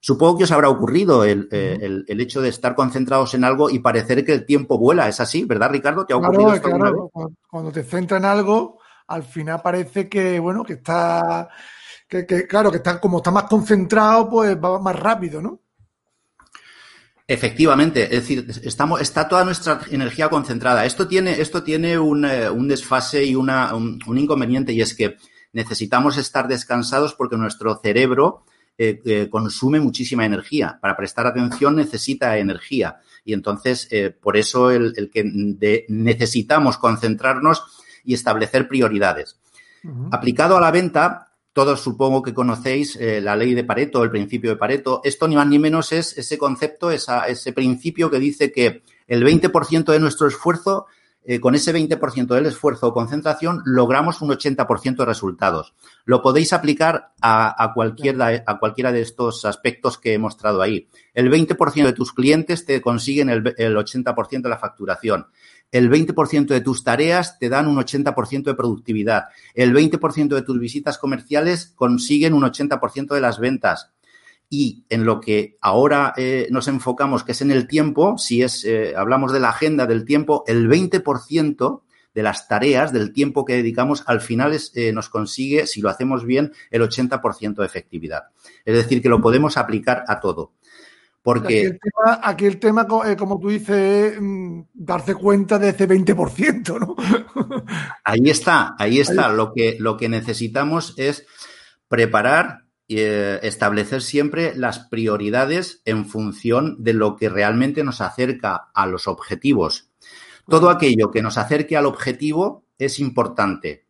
Supongo 0.00 0.38
que 0.38 0.44
os 0.44 0.50
habrá 0.50 0.68
ocurrido 0.68 1.22
el, 1.22 1.48
eh, 1.52 2.04
hecho 2.08 2.40
de 2.40 2.48
estar 2.48 2.74
concentrados 2.74 3.32
en 3.34 3.44
algo 3.44 3.70
y 3.70 3.78
parecer 3.78 4.24
que 4.24 4.32
el 4.32 4.44
tiempo 4.44 4.78
vuela. 4.78 5.08
¿Es 5.08 5.20
así, 5.20 5.44
verdad, 5.44 5.70
Ricardo? 5.70 6.04
¿Te 6.04 6.12
ha 6.12 6.16
ocurrido 6.16 6.52
esto 6.52 6.70
claro. 6.70 7.10
Cuando 7.48 7.70
te 7.70 7.84
centras 7.84 8.18
en 8.18 8.24
algo, 8.24 8.80
al 9.06 9.22
final 9.22 9.62
parece 9.62 10.08
que, 10.08 10.40
bueno, 10.40 10.64
que 10.64 10.72
está, 10.72 11.48
que, 12.08 12.26
que, 12.26 12.48
claro, 12.48 12.72
que 12.72 12.78
está 12.78 13.00
como 13.00 13.18
está 13.18 13.30
más 13.30 13.44
concentrado, 13.44 14.28
pues 14.28 14.56
va 14.56 14.80
más 14.80 14.98
rápido, 14.98 15.40
¿no? 15.40 15.60
Efectivamente, 17.28 18.04
es 18.04 18.10
decir, 18.10 18.46
estamos, 18.62 19.00
está 19.00 19.28
toda 19.28 19.44
nuestra 19.44 19.80
energía 19.90 20.28
concentrada. 20.28 20.84
Esto 20.86 21.08
tiene, 21.08 21.40
esto 21.40 21.64
tiene 21.64 21.98
un, 21.98 22.24
eh, 22.24 22.48
un 22.48 22.68
desfase 22.68 23.24
y 23.24 23.34
una, 23.34 23.74
un, 23.74 24.00
inconveniente 24.16 24.72
y 24.72 24.80
es 24.80 24.94
que 24.94 25.16
necesitamos 25.52 26.18
estar 26.18 26.46
descansados 26.46 27.14
porque 27.14 27.36
nuestro 27.36 27.80
cerebro 27.82 28.44
eh, 28.78 29.00
eh, 29.04 29.28
consume 29.28 29.80
muchísima 29.80 30.24
energía. 30.24 30.78
Para 30.80 30.96
prestar 30.96 31.26
atención 31.26 31.74
necesita 31.74 32.38
energía 32.38 33.00
y 33.24 33.32
entonces 33.32 33.88
por 34.20 34.36
eso 34.36 34.70
el, 34.70 34.92
el 34.96 35.10
que 35.10 35.24
necesitamos 35.88 36.78
concentrarnos 36.78 37.64
y 38.04 38.14
establecer 38.14 38.68
prioridades. 38.68 39.36
Aplicado 40.12 40.56
a 40.56 40.60
la 40.60 40.70
venta, 40.70 41.32
todos 41.56 41.80
supongo 41.80 42.22
que 42.22 42.34
conocéis 42.34 42.96
eh, 42.96 43.18
la 43.22 43.34
ley 43.34 43.54
de 43.54 43.64
Pareto, 43.64 44.04
el 44.04 44.10
principio 44.10 44.50
de 44.50 44.56
Pareto. 44.56 45.00
Esto 45.02 45.26
ni 45.26 45.36
más 45.36 45.46
ni 45.46 45.58
menos 45.58 45.90
es 45.90 46.18
ese 46.18 46.36
concepto, 46.36 46.90
ese 46.90 47.52
principio 47.54 48.10
que 48.10 48.18
dice 48.18 48.52
que 48.52 48.82
el 49.06 49.24
20% 49.24 49.90
de 49.90 49.98
nuestro 49.98 50.26
esfuerzo, 50.26 50.84
eh, 51.24 51.40
con 51.40 51.54
ese 51.54 51.72
20% 51.72 52.34
del 52.34 52.44
esfuerzo 52.44 52.88
o 52.88 52.92
concentración, 52.92 53.62
logramos 53.64 54.20
un 54.20 54.28
80% 54.28 54.96
de 54.96 55.04
resultados. 55.06 55.72
Lo 56.04 56.20
podéis 56.20 56.52
aplicar 56.52 57.14
a, 57.22 57.72
cualquiera, 57.74 58.44
a 58.46 58.58
cualquiera 58.58 58.92
de 58.92 59.00
estos 59.00 59.46
aspectos 59.46 59.96
que 59.96 60.12
he 60.12 60.18
mostrado 60.18 60.60
ahí. 60.60 60.90
El 61.14 61.30
20% 61.30 61.86
de 61.86 61.94
tus 61.94 62.12
clientes 62.12 62.66
te 62.66 62.82
consiguen 62.82 63.30
el 63.30 63.44
80% 63.76 64.42
de 64.42 64.48
la 64.50 64.58
facturación 64.58 65.28
el 65.72 65.90
20% 65.90 66.46
de 66.46 66.60
tus 66.60 66.84
tareas 66.84 67.38
te 67.38 67.48
dan 67.48 67.68
un 67.68 67.76
80% 67.76 68.44
de 68.44 68.54
productividad, 68.54 69.24
el 69.54 69.74
20% 69.74 70.28
de 70.28 70.42
tus 70.42 70.58
visitas 70.58 70.98
comerciales 70.98 71.72
consiguen 71.74 72.34
un 72.34 72.42
80% 72.42 73.14
de 73.14 73.20
las 73.20 73.38
ventas. 73.38 73.92
Y 74.48 74.84
en 74.88 75.04
lo 75.04 75.20
que 75.20 75.56
ahora 75.60 76.14
eh, 76.16 76.46
nos 76.50 76.68
enfocamos, 76.68 77.24
que 77.24 77.32
es 77.32 77.42
en 77.42 77.50
el 77.50 77.66
tiempo, 77.66 78.16
si 78.16 78.42
es, 78.42 78.64
eh, 78.64 78.94
hablamos 78.96 79.32
de 79.32 79.40
la 79.40 79.48
agenda 79.48 79.86
del 79.86 80.04
tiempo, 80.04 80.44
el 80.46 80.68
20% 80.68 81.82
de 82.16 82.22
las 82.22 82.48
tareas, 82.48 82.94
del 82.94 83.12
tiempo 83.12 83.44
que 83.44 83.56
dedicamos, 83.56 84.02
al 84.06 84.22
final 84.22 84.56
eh, 84.74 84.92
nos 84.92 85.10
consigue, 85.10 85.66
si 85.66 85.82
lo 85.82 85.90
hacemos 85.90 86.24
bien, 86.24 86.52
el 86.70 86.80
80% 86.80 87.56
de 87.56 87.66
efectividad. 87.66 88.22
Es 88.64 88.74
decir, 88.74 89.02
que 89.02 89.10
lo 89.10 89.20
podemos 89.20 89.58
aplicar 89.58 90.02
a 90.06 90.18
todo. 90.18 90.52
Porque... 91.26 91.76
Aquí 92.22 92.46
el 92.46 92.60
tema, 92.60 92.86
eh, 93.04 93.16
como 93.16 93.40
tú 93.40 93.48
dices, 93.48 94.14
es 94.14 94.20
mm, 94.20 94.60
darse 94.72 95.16
cuenta 95.16 95.58
de 95.58 95.70
ese 95.70 95.88
20%, 95.88 96.78
¿no? 96.78 96.94
ahí 98.04 98.30
está, 98.30 98.76
ahí 98.78 99.00
está. 99.00 99.28
Lo, 99.30 99.52
que, 99.52 99.76
lo 99.80 99.96
que 99.96 100.08
necesitamos 100.08 100.94
es 100.96 101.26
preparar 101.88 102.66
y 102.86 102.98
eh, 103.00 103.40
establecer 103.42 104.02
siempre 104.02 104.54
las 104.54 104.78
prioridades 104.78 105.82
en 105.84 106.06
función 106.06 106.76
de 106.78 106.92
lo 106.92 107.16
que 107.16 107.28
realmente 107.28 107.82
nos 107.82 108.00
acerca 108.00 108.68
a 108.72 108.86
los 108.86 109.08
objetivos. 109.08 109.90
Todo 110.48 110.70
aquello 110.70 111.10
que 111.10 111.22
nos 111.22 111.38
acerque 111.38 111.76
al 111.76 111.86
objetivo 111.86 112.66
es 112.78 113.00
importante. 113.00 113.84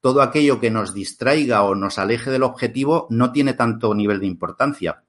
Todo 0.00 0.22
aquello 0.22 0.58
que 0.60 0.70
nos 0.70 0.94
distraiga 0.94 1.62
o 1.62 1.74
nos 1.74 1.98
aleje 1.98 2.30
del 2.30 2.42
objetivo 2.42 3.06
no 3.10 3.32
tiene 3.32 3.52
tanto 3.52 3.94
nivel 3.94 4.18
de 4.20 4.28
importancia 4.28 5.04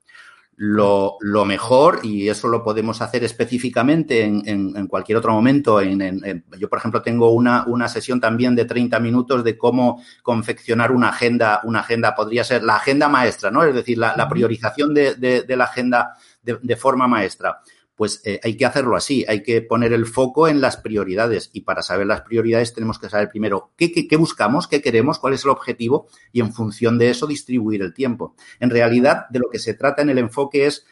lo, 0.58 1.18
lo, 1.22 1.46
mejor, 1.46 2.02
y 2.04 2.30
eso 2.30 2.48
lo 2.48 2.64
podemos 2.64 3.02
hacer 3.02 3.24
específicamente 3.24 4.24
en, 4.24 4.44
en, 4.46 4.88
cualquier 4.88 5.18
otro 5.18 5.32
momento. 5.32 5.82
En, 5.82 6.44
yo, 6.60 6.70
por 6.70 6.78
ejemplo, 6.78 7.02
tengo 7.02 7.32
una, 7.32 7.64
una, 7.66 7.88
sesión 7.88 8.20
también 8.20 8.56
de 8.56 8.66
30 8.66 9.00
minutos 9.00 9.44
de 9.44 9.58
cómo 9.58 10.04
confeccionar 10.22 10.92
una 10.92 11.10
agenda. 11.10 11.62
Una 11.64 11.80
agenda 11.80 12.14
podría 12.14 12.44
ser 12.44 12.64
la 12.64 12.76
agenda 12.76 13.10
maestra, 13.10 13.50
¿no? 13.50 13.64
Es 13.64 13.74
decir, 13.74 13.98
la, 13.98 14.16
la 14.16 14.30
priorización 14.30 14.94
de, 14.94 15.16
de, 15.16 15.44
de 15.44 15.56
la 15.56 15.64
agenda 15.64 16.16
de, 16.44 16.60
de, 16.62 16.76
forma 16.76 17.08
maestra 17.08 17.62
pues 18.02 18.20
eh, 18.26 18.40
hay 18.44 18.58
que 18.58 18.66
hacerlo 18.66 18.96
así, 18.96 19.26
hay 19.28 19.44
que 19.44 19.62
poner 19.62 19.94
el 19.94 20.08
foco 20.08 20.48
en 20.48 20.60
las 20.60 20.76
prioridades 20.76 21.52
y 21.54 21.62
para 21.62 21.84
saber 21.84 22.08
las 22.08 22.22
prioridades 22.22 22.74
tenemos 22.74 22.98
que 22.98 23.10
saber 23.10 23.30
primero 23.30 23.74
qué, 23.78 23.92
qué, 23.92 24.18
buscamos, 24.18 24.68
qué 24.68 24.82
queremos, 24.82 25.20
cuál 25.20 25.36
es 25.36 25.44
el 25.44 25.52
objetivo 25.52 26.08
y 26.32 26.40
en 26.40 26.52
función 26.52 26.98
de 26.98 27.12
eso 27.12 27.28
distribuir 27.28 27.84
el 27.84 27.94
tiempo. 27.94 28.34
En 28.60 28.72
realidad, 28.72 29.28
de 29.30 29.38
lo 29.38 29.52
que 29.52 29.60
se 29.60 29.76
trata 29.76 30.02
en 30.02 30.10
el 30.10 30.18
enfoque 30.18 30.66
es 30.66 30.88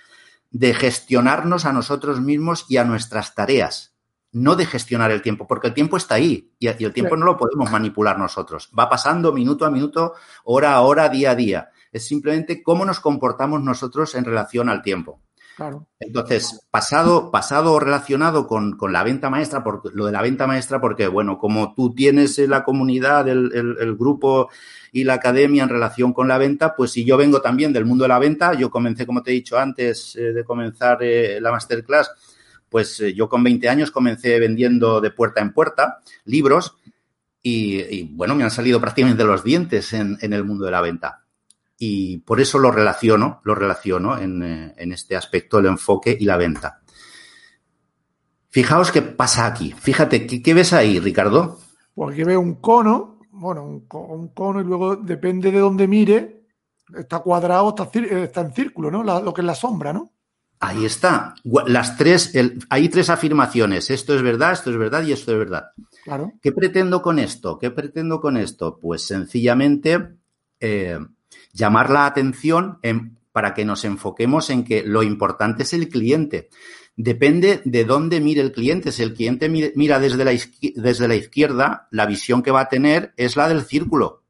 de 0.52 0.76
gestionarnos 0.76 1.66
a 1.66 1.74
nosotros 1.74 2.22
mismos 2.22 2.68
y 2.70 2.78
a 2.78 2.84
nuestras 2.84 3.34
tareas, 3.34 3.96
no 4.32 4.56
de 4.56 4.68
gestionar 4.68 5.10
el 5.10 5.24
tiempo, 5.24 5.48
porque 5.48 5.70
el 5.70 5.74
tiempo 5.74 5.98
está 5.98 6.14
ahí 6.14 6.54
y, 6.60 6.68
el 6.68 6.94
tiempo 6.94 7.18
no 7.18 7.26
lo 7.26 7.38
podemos 7.38 7.72
manipular 7.72 8.20
nosotros. 8.20 8.70
Va 8.78 8.88
pasando 8.88 9.34
minuto 9.34 9.66
a 9.66 9.72
minuto, 9.72 10.14
hora 10.44 10.74
a 10.74 10.82
hora, 10.82 11.10
día 11.10 11.32
a 11.32 11.36
día. 11.36 11.70
Es 11.92 12.06
simplemente 12.06 12.62
cómo 12.62 12.86
nos 12.86 13.00
comportamos 13.00 13.64
nosotros 13.64 14.14
en 14.14 14.26
relación 14.26 14.70
al 14.70 14.84
tiempo. 14.84 15.24
Entonces, 16.00 16.68
pasado, 16.72 17.32
pasado 17.32 17.80
relacionado 17.80 18.48
con, 18.48 18.78
la 18.90 19.04
venta 19.04 19.30
maestra, 19.30 19.64
por, 19.64 19.94
lo 19.94 20.06
de 20.06 20.12
la 20.12 20.22
venta 20.22 20.48
maestra, 20.48 20.80
porque, 20.80 21.08
bueno, 21.08 21.38
como 21.38 21.74
tú 21.74 21.94
tienes 21.94 22.38
la 22.40 22.64
comunidad, 22.64 23.28
el, 23.28 23.96
grupo 23.98 24.50
y 24.92 25.04
la 25.04 25.16
academia 25.16 25.64
en 25.64 25.70
relación 25.70 26.14
con 26.14 26.28
la 26.28 26.38
venta, 26.38 26.76
pues 26.76 26.92
si 26.92 27.04
yo 27.04 27.18
vengo 27.18 27.42
también 27.42 27.74
del 27.74 27.86
mundo 27.86 28.04
de 28.04 28.10
la 28.10 28.20
venta, 28.20 28.54
yo 28.54 28.70
comencé, 28.70 29.06
como 29.06 29.22
te 29.22 29.32
he 29.32 29.34
dicho 29.34 29.58
antes 29.58 30.16
eh, 30.16 30.32
de 30.34 30.44
comenzar 30.44 31.00
eh, 31.02 31.40
la 31.42 31.52
masterclass, 31.52 32.12
pues 32.70 33.00
eh, 33.02 33.14
yo 33.14 33.28
con 33.28 33.44
20 33.44 33.68
años 33.70 33.92
comencé 33.92 34.40
vendiendo 34.40 35.02
de 35.02 35.12
puerta 35.12 35.42
en 35.42 35.54
puerta 35.54 36.00
libros 36.26 36.76
y, 37.42 38.04
bueno, 38.14 38.36
me 38.36 38.44
han 38.44 38.52
salido 38.52 38.82
prácticamente 38.82 39.24
los 39.24 39.44
dientes 39.44 39.94
en 39.94 40.18
el 40.22 40.44
mundo 40.44 40.66
de 40.66 40.72
la 40.72 40.82
venta 40.82 41.24
y 41.80 42.18
por 42.20 42.42
eso 42.42 42.60
lo 42.60 42.72
relaciono, 42.72 43.40
lo 43.46 43.56
relaciono 43.56 44.20
en, 44.20 44.44
eh, 44.44 44.74
en, 44.78 44.92
este 44.92 45.16
aspecto, 45.16 45.60
el 45.60 45.68
enfoque 45.68 46.16
y 46.20 46.26
la 46.26 46.36
venta. 46.36 46.82
Fijaos 48.50 48.92
qué 48.92 49.02
pasa 49.02 49.46
aquí. 49.46 49.72
Fíjate, 49.72 50.28
¿qué, 50.28 50.54
ves 50.54 50.74
ahí, 50.74 51.00
Ricardo? 51.00 51.58
Pues 51.96 52.14
aquí 52.14 52.24
veo 52.24 52.42
un 52.42 52.56
cono, 52.56 53.20
bueno, 53.32 53.64
un, 53.64 54.28
cono 54.34 54.60
y 54.60 54.66
luego 54.66 54.98
depende 54.98 55.52
de 55.52 55.60
dónde 55.60 55.88
mire, 55.88 56.44
está 56.98 57.20
cuadrado, 57.20 57.70
está, 57.70 57.90
está 58.00 58.42
en 58.42 58.54
círculo, 58.54 58.92
¿no? 58.92 59.04
lo 59.04 59.34
que 59.34 59.42
es 59.42 59.48
la 59.48 59.56
sombra, 59.56 59.94
¿no? 59.94 60.12
Ahí 60.62 60.84
está. 60.84 61.36
Las 61.68 61.96
tres, 61.96 62.34
hay 62.70 62.90
tres 62.90 63.10
afirmaciones. 63.10 63.90
Esto 63.90 64.14
es 64.14 64.22
verdad, 64.22 64.52
esto 64.52 64.72
es 64.72 64.78
verdad 64.78 65.04
y 65.04 65.14
esto 65.14 65.32
es 65.32 65.38
verdad. 65.38 65.72
Claro. 66.04 66.34
¿Qué 66.42 66.52
pretendo 66.52 67.02
con 67.02 67.18
esto? 67.18 67.58
¿Qué 67.58 67.72
pretendo 67.72 68.20
con 68.20 68.36
esto? 68.36 68.78
Pues 68.78 69.04
sencillamente 69.04 70.18
eh, 70.60 71.00
llamar 71.54 71.90
la 71.90 72.06
atención 72.06 72.80
para 73.32 73.54
que 73.54 73.66
nos 73.66 73.86
enfoquemos 73.86 74.50
en 74.50 74.64
que 74.64 74.84
lo 74.84 75.04
importante 75.04 75.64
es 75.64 75.74
el 75.74 75.90
cliente. 75.90 76.50
Depende 76.96 77.62
de 77.64 77.86
dónde 77.86 78.20
mire 78.20 78.42
el 78.42 78.52
cliente. 78.52 78.92
Si 78.92 79.04
el 79.04 79.14
cliente 79.14 79.48
mira 79.48 80.00
desde 80.00 80.26
la, 80.26 80.32
desde 80.76 81.08
la 81.08 81.16
izquierda, 81.16 81.88
la 81.92 82.06
visión 82.06 82.44
que 82.44 82.52
va 82.52 82.62
a 82.62 82.70
tener 82.70 83.14
es 83.16 83.36
la 83.38 83.48
del 83.48 83.62
círculo. 83.62 84.24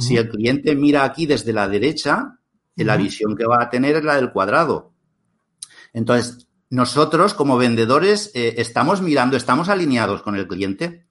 Si 0.00 0.16
el 0.16 0.28
cliente 0.28 0.74
mira 0.74 1.04
aquí 1.04 1.26
desde 1.26 1.52
la 1.52 1.68
derecha, 1.68 2.38
la 2.74 2.96
visión 2.96 3.36
que 3.36 3.46
va 3.46 3.62
a 3.62 3.70
tener 3.70 3.96
es 3.96 4.04
la 4.04 4.16
del 4.16 4.32
cuadrado. 4.32 4.92
Entonces, 5.92 6.48
nosotros 6.68 7.32
como 7.34 7.56
vendedores 7.56 8.32
eh, 8.34 8.54
estamos 8.58 9.00
mirando, 9.00 9.36
estamos 9.36 9.68
alineados 9.68 10.22
con 10.22 10.34
el 10.34 10.48
cliente. 10.48 11.06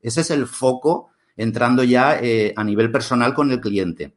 Ese 0.00 0.22
es 0.22 0.30
el 0.30 0.46
foco 0.46 1.10
entrando 1.36 1.84
ya 1.84 2.18
eh, 2.20 2.52
a 2.56 2.64
nivel 2.64 2.90
personal 2.90 3.34
con 3.34 3.50
el 3.50 3.60
cliente. 3.60 4.16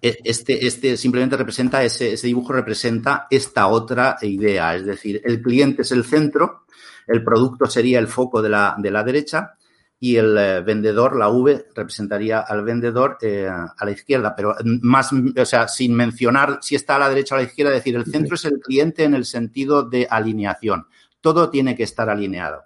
E, 0.00 0.18
este, 0.24 0.66
este 0.66 0.96
simplemente 0.96 1.36
representa, 1.36 1.82
ese, 1.82 2.12
ese, 2.12 2.26
dibujo 2.26 2.52
representa 2.52 3.26
esta 3.30 3.66
otra 3.66 4.16
idea, 4.22 4.74
es 4.76 4.86
decir, 4.86 5.20
el 5.24 5.42
cliente 5.42 5.82
es 5.82 5.92
el 5.92 6.04
centro, 6.04 6.64
el 7.06 7.24
producto 7.24 7.66
sería 7.66 7.98
el 7.98 8.06
foco 8.06 8.40
de 8.42 8.50
la, 8.50 8.76
de 8.78 8.90
la 8.90 9.02
derecha 9.02 9.54
y 10.00 10.16
el 10.16 10.38
eh, 10.38 10.60
vendedor, 10.60 11.16
la 11.16 11.28
V, 11.28 11.66
representaría 11.74 12.40
al 12.40 12.62
vendedor 12.62 13.18
eh, 13.20 13.48
a 13.48 13.84
la 13.84 13.90
izquierda, 13.90 14.34
pero 14.36 14.54
más, 14.64 15.10
o 15.12 15.44
sea, 15.44 15.66
sin 15.66 15.94
mencionar 15.94 16.58
si 16.62 16.76
está 16.76 16.96
a 16.96 17.00
la 17.00 17.08
derecha 17.08 17.34
o 17.34 17.38
a 17.38 17.40
la 17.42 17.48
izquierda, 17.48 17.72
es 17.72 17.78
decir, 17.78 17.96
el 17.96 18.04
centro 18.04 18.36
es 18.36 18.44
el 18.44 18.60
cliente 18.60 19.04
en 19.04 19.14
el 19.14 19.24
sentido 19.24 19.82
de 19.82 20.06
alineación. 20.08 20.86
Todo 21.20 21.50
tiene 21.50 21.74
que 21.74 21.82
estar 21.82 22.08
alineado. 22.08 22.62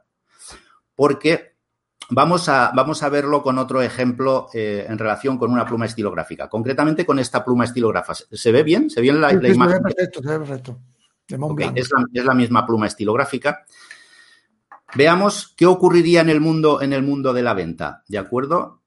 Porque 0.94 1.51
Vamos 2.14 2.46
a, 2.50 2.72
vamos 2.74 3.02
a 3.02 3.08
verlo 3.08 3.42
con 3.42 3.56
otro 3.56 3.80
ejemplo 3.80 4.48
eh, 4.52 4.84
en 4.86 4.98
relación 4.98 5.38
con 5.38 5.50
una 5.50 5.64
pluma 5.64 5.86
estilográfica, 5.86 6.46
concretamente 6.46 7.06
con 7.06 7.18
esta 7.18 7.42
pluma 7.42 7.64
estilográfica. 7.64 8.28
¿Se 8.30 8.52
ve 8.52 8.62
bien? 8.62 8.90
¿Se 8.90 9.00
ve 9.00 9.10
la, 9.14 9.30
Sí, 9.30 9.36
la 9.40 9.48
imagen? 9.48 9.76
Se 9.76 9.78
ve 9.78 9.82
perfecto, 9.82 10.22
se 10.22 10.28
ve 10.28 10.38
perfecto. 10.38 10.78
La, 11.28 11.72
es 11.74 12.24
la 12.26 12.34
misma 12.34 12.66
pluma 12.66 12.86
estilográfica. 12.86 13.64
Veamos 14.94 15.54
qué 15.56 15.64
ocurriría 15.64 16.20
en 16.20 16.28
el 16.28 16.42
mundo, 16.42 16.82
en 16.82 16.92
el 16.92 17.02
mundo 17.02 17.32
de 17.32 17.42
la 17.42 17.54
venta, 17.54 18.02
¿de 18.06 18.18
acuerdo? 18.18 18.82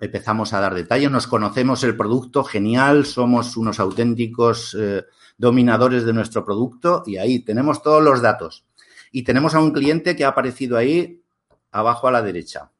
Empezamos 0.00 0.54
a 0.54 0.60
dar 0.60 0.74
detalles, 0.74 1.10
nos 1.10 1.26
conocemos 1.26 1.84
el 1.84 1.94
producto, 1.98 2.44
genial, 2.44 3.04
somos 3.04 3.58
unos 3.58 3.78
auténticos 3.78 4.74
eh, 4.80 5.04
dominadores 5.36 6.06
de 6.06 6.14
nuestro 6.14 6.46
producto 6.46 7.02
y 7.04 7.18
ahí 7.18 7.40
tenemos 7.40 7.82
todos 7.82 8.02
los 8.02 8.22
datos. 8.22 8.64
Y 9.12 9.22
tenemos 9.22 9.54
a 9.54 9.60
un 9.60 9.72
cliente 9.72 10.16
que 10.16 10.24
ha 10.24 10.28
aparecido 10.28 10.78
ahí 10.78 11.23
abajo 11.74 12.08
a 12.08 12.12
la 12.12 12.22
derecha. 12.22 12.70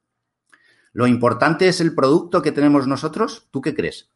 Lo 0.92 1.06
importante 1.06 1.68
es 1.68 1.80
el 1.80 1.94
producto 1.94 2.40
que 2.40 2.52
tenemos 2.52 2.86
nosotros. 2.86 3.48
¿Tú 3.50 3.60
qué 3.60 3.74
crees? 3.74 4.08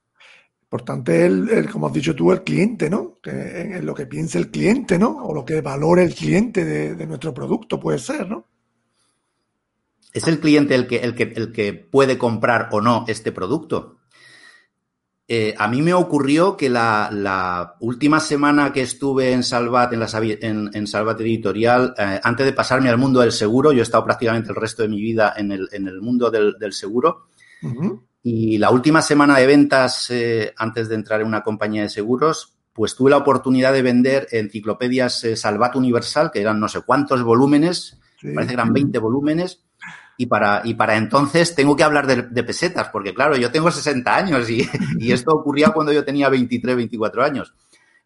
Importante 0.63 1.27
el, 1.27 1.49
el, 1.49 1.71
como 1.71 1.89
has 1.89 1.93
dicho 1.93 2.15
tú, 2.15 2.31
el 2.31 2.45
cliente, 2.45 2.89
¿no? 2.89 3.19
Que, 3.21 3.31
en, 3.31 3.75
en 3.75 3.87
lo 3.87 3.95
que 3.95 4.07
piense 4.07 4.39
el 4.39 4.51
cliente, 4.51 4.99
¿no? 4.99 5.25
O 5.25 5.35
lo 5.35 5.45
que 5.45 5.61
valore 5.61 6.05
el 6.05 6.15
cliente 6.15 6.65
de, 6.65 6.95
de 6.95 7.07
nuestro 7.07 7.35
producto, 7.35 7.81
puede 7.81 7.99
ser, 7.99 8.29
¿no? 8.29 8.47
¿Es 10.13 10.27
el 10.29 10.41
cliente 10.41 10.75
el 10.75 10.87
que, 10.87 10.97
el 10.99 11.15
que, 11.15 11.25
el 11.25 11.53
que 11.53 11.73
puede 11.75 12.17
comprar 12.17 12.69
o 12.73 12.81
no 12.81 13.05
este 13.09 13.33
producto? 13.33 13.98
Eh, 15.31 15.55
a 15.59 15.69
mí 15.69 15.83
me 15.83 15.93
ocurrió 15.93 16.57
que 16.57 16.71
la, 16.71 17.11
la, 17.13 17.77
última 17.81 18.19
semana 18.19 18.73
que 18.73 18.81
estuve 18.81 19.33
en 19.33 19.43
Salvat, 19.43 19.93
en, 19.93 20.01
la, 20.01 20.09
en, 20.23 20.71
en 20.73 20.87
Salvat 20.87 21.21
Editorial, 21.21 21.95
eh, 21.99 22.19
antes 22.23 22.47
de 22.47 22.55
pasarme 22.55 22.89
al 22.89 22.97
mundo 22.97 23.21
del 23.21 23.33
seguro, 23.33 23.71
yo 23.71 23.81
he 23.81 23.83
estado 23.83 24.07
prácticamente 24.07 24.49
el 24.49 24.57
resto 24.57 24.81
de 24.81 24.89
mi 24.89 25.03
vida 25.03 25.35
en 25.37 25.53
el, 25.53 25.69
en 25.73 25.87
el 25.87 26.01
mundo 26.01 26.31
del, 26.31 26.55
del 26.59 26.73
seguro. 26.73 27.27
Uh 27.63 27.69
-huh. 27.69 28.03
Y 28.23 28.57
la 28.57 28.71
última 28.71 29.03
semana 29.03 29.37
de 29.37 29.47
ventas, 29.47 30.11
eh, 30.11 30.55
antes 30.57 30.89
de 30.89 30.95
entrar 30.95 31.21
en 31.21 31.27
una 31.27 31.43
compañía 31.43 31.83
de 31.83 31.91
seguros, 31.91 32.55
pues 32.73 32.97
tuve 32.97 33.11
la 33.11 33.19
oportunidad 33.19 33.75
de 33.75 33.83
vender 33.83 34.29
enciclopedias 34.31 35.27
Salvat 35.35 35.77
Universal, 35.77 36.31
que 36.31 36.41
eran 36.41 36.59
no 36.59 36.69
sé 36.69 36.81
cuántos 36.81 37.23
volúmenes, 37.23 37.99
sí. 38.19 38.33
parece 38.33 38.53
que 38.53 38.55
eran 38.55 38.73
20 38.73 38.99
volúmenes. 38.99 39.63
Y 40.21 40.27
para, 40.27 40.63
y 40.65 40.75
para 40.75 40.97
entonces 40.97 41.55
tengo 41.55 41.77
que 41.77 41.85
hablar 41.85 42.09
de, 42.09 42.23
de 42.23 42.43
pesetas, 42.43 42.89
porque 42.89 43.15
claro, 43.15 43.37
yo 43.37 43.53
tengo 43.53 43.71
60 43.71 44.17
años 44.17 44.51
y, 44.51 44.69
y 44.99 45.13
esto 45.13 45.31
ocurría 45.31 45.69
cuando 45.69 45.93
yo 45.93 46.05
tenía 46.05 46.29
23, 46.29 46.75
24 46.75 47.23
años. 47.23 47.55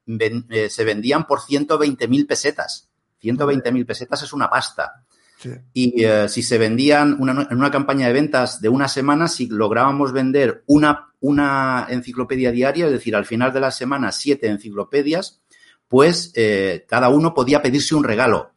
Ven, 0.05 0.47
eh, 0.51 0.69
se 0.69 0.85
vendían 0.85 1.27
por 1.27 1.41
120 1.41 2.07
mil 2.09 2.27
pesetas. 2.27 2.91
120 3.21 3.73
mil 3.73 3.87
pesetas 3.87 4.23
es 4.23 4.33
una 4.35 4.51
pasta. 4.51 5.05
Sí. 5.39 5.51
Y 5.73 6.05
eh, 6.05 6.29
si 6.29 6.43
se 6.43 6.59
vendían 6.59 7.17
una, 7.19 7.49
en 7.51 7.57
una 7.57 7.71
campaña 7.71 8.09
de 8.09 8.13
ventas 8.13 8.61
de 8.61 8.69
una 8.69 8.89
semana, 8.89 9.27
si 9.27 9.47
lográbamos 9.47 10.13
vender 10.13 10.65
una, 10.67 11.15
una 11.21 11.87
enciclopedia 11.89 12.53
diaria, 12.53 12.87
es 12.87 12.93
decir, 12.93 13.17
al 13.17 13.25
final 13.25 13.55
de 13.55 13.61
la 13.61 13.71
semana, 13.71 14.13
siete 14.13 14.49
enciclopedias, 14.49 15.41
pues 15.89 16.31
eh, 16.35 16.85
cada 16.87 17.09
uno 17.09 17.33
podía 17.33 17.63
pedirse 17.63 17.95
un 17.95 18.05
regalo. 18.05 18.53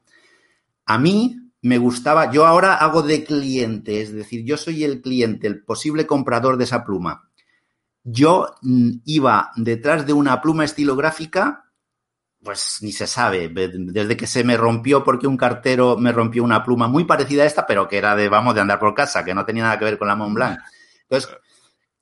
A 0.86 0.98
mí, 0.98 1.45
me 1.66 1.80
gustaba, 1.80 2.32
yo 2.32 2.46
ahora 2.46 2.76
hago 2.76 3.02
de 3.02 3.24
cliente, 3.24 4.00
es 4.00 4.14
decir, 4.14 4.46
yo 4.46 4.56
soy 4.56 4.84
el 4.84 5.02
cliente, 5.02 5.48
el 5.48 5.64
posible 5.64 6.06
comprador 6.06 6.58
de 6.58 6.66
esa 6.66 6.86
pluma. 6.86 7.28
Yo 8.04 8.54
mm, 8.62 8.98
iba 9.06 9.50
detrás 9.56 10.06
de 10.06 10.14
una 10.14 10.44
pluma 10.44 10.64
estilográfica, 10.64 11.72
pues 12.44 12.78
ni 12.82 12.92
se 12.92 13.08
sabe, 13.08 13.50
desde 13.50 14.16
que 14.16 14.28
se 14.28 14.44
me 14.44 14.58
rompió 14.58 15.04
porque 15.04 15.26
un 15.26 15.38
cartero 15.38 15.98
me 15.98 16.12
rompió 16.12 16.44
una 16.44 16.64
pluma 16.64 16.88
muy 16.88 17.06
parecida 17.06 17.42
a 17.42 17.48
esta, 17.48 17.66
pero 17.66 17.88
que 17.88 17.98
era 17.98 18.16
de, 18.16 18.30
vamos, 18.30 18.54
de 18.54 18.62
andar 18.62 18.78
por 18.78 18.94
casa, 18.94 19.26
que 19.26 19.34
no 19.34 19.44
tenía 19.44 19.64
nada 19.64 19.80
que 19.80 19.86
ver 19.86 19.98
con 19.98 20.08
la 20.08 20.16
Mont 20.16 20.36
Blanc. 20.36 20.60
Entonces, 21.10 21.36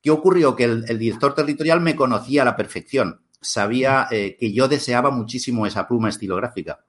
¿qué 0.01 0.11
ocurrió? 0.11 0.57
Que 0.57 0.65
el, 0.65 0.99
director 0.99 1.33
territorial 1.33 1.79
me 1.79 1.95
conocía 1.95 2.41
a 2.41 2.45
la 2.45 2.57
perfección, 2.57 3.21
sabía 3.39 4.09
eh, 4.11 4.35
que 4.37 4.51
yo 4.51 4.67
deseaba 4.67 5.09
muchísimo 5.09 5.65
esa 5.65 5.87
pluma 5.87 6.09
estilográfica. 6.09 6.83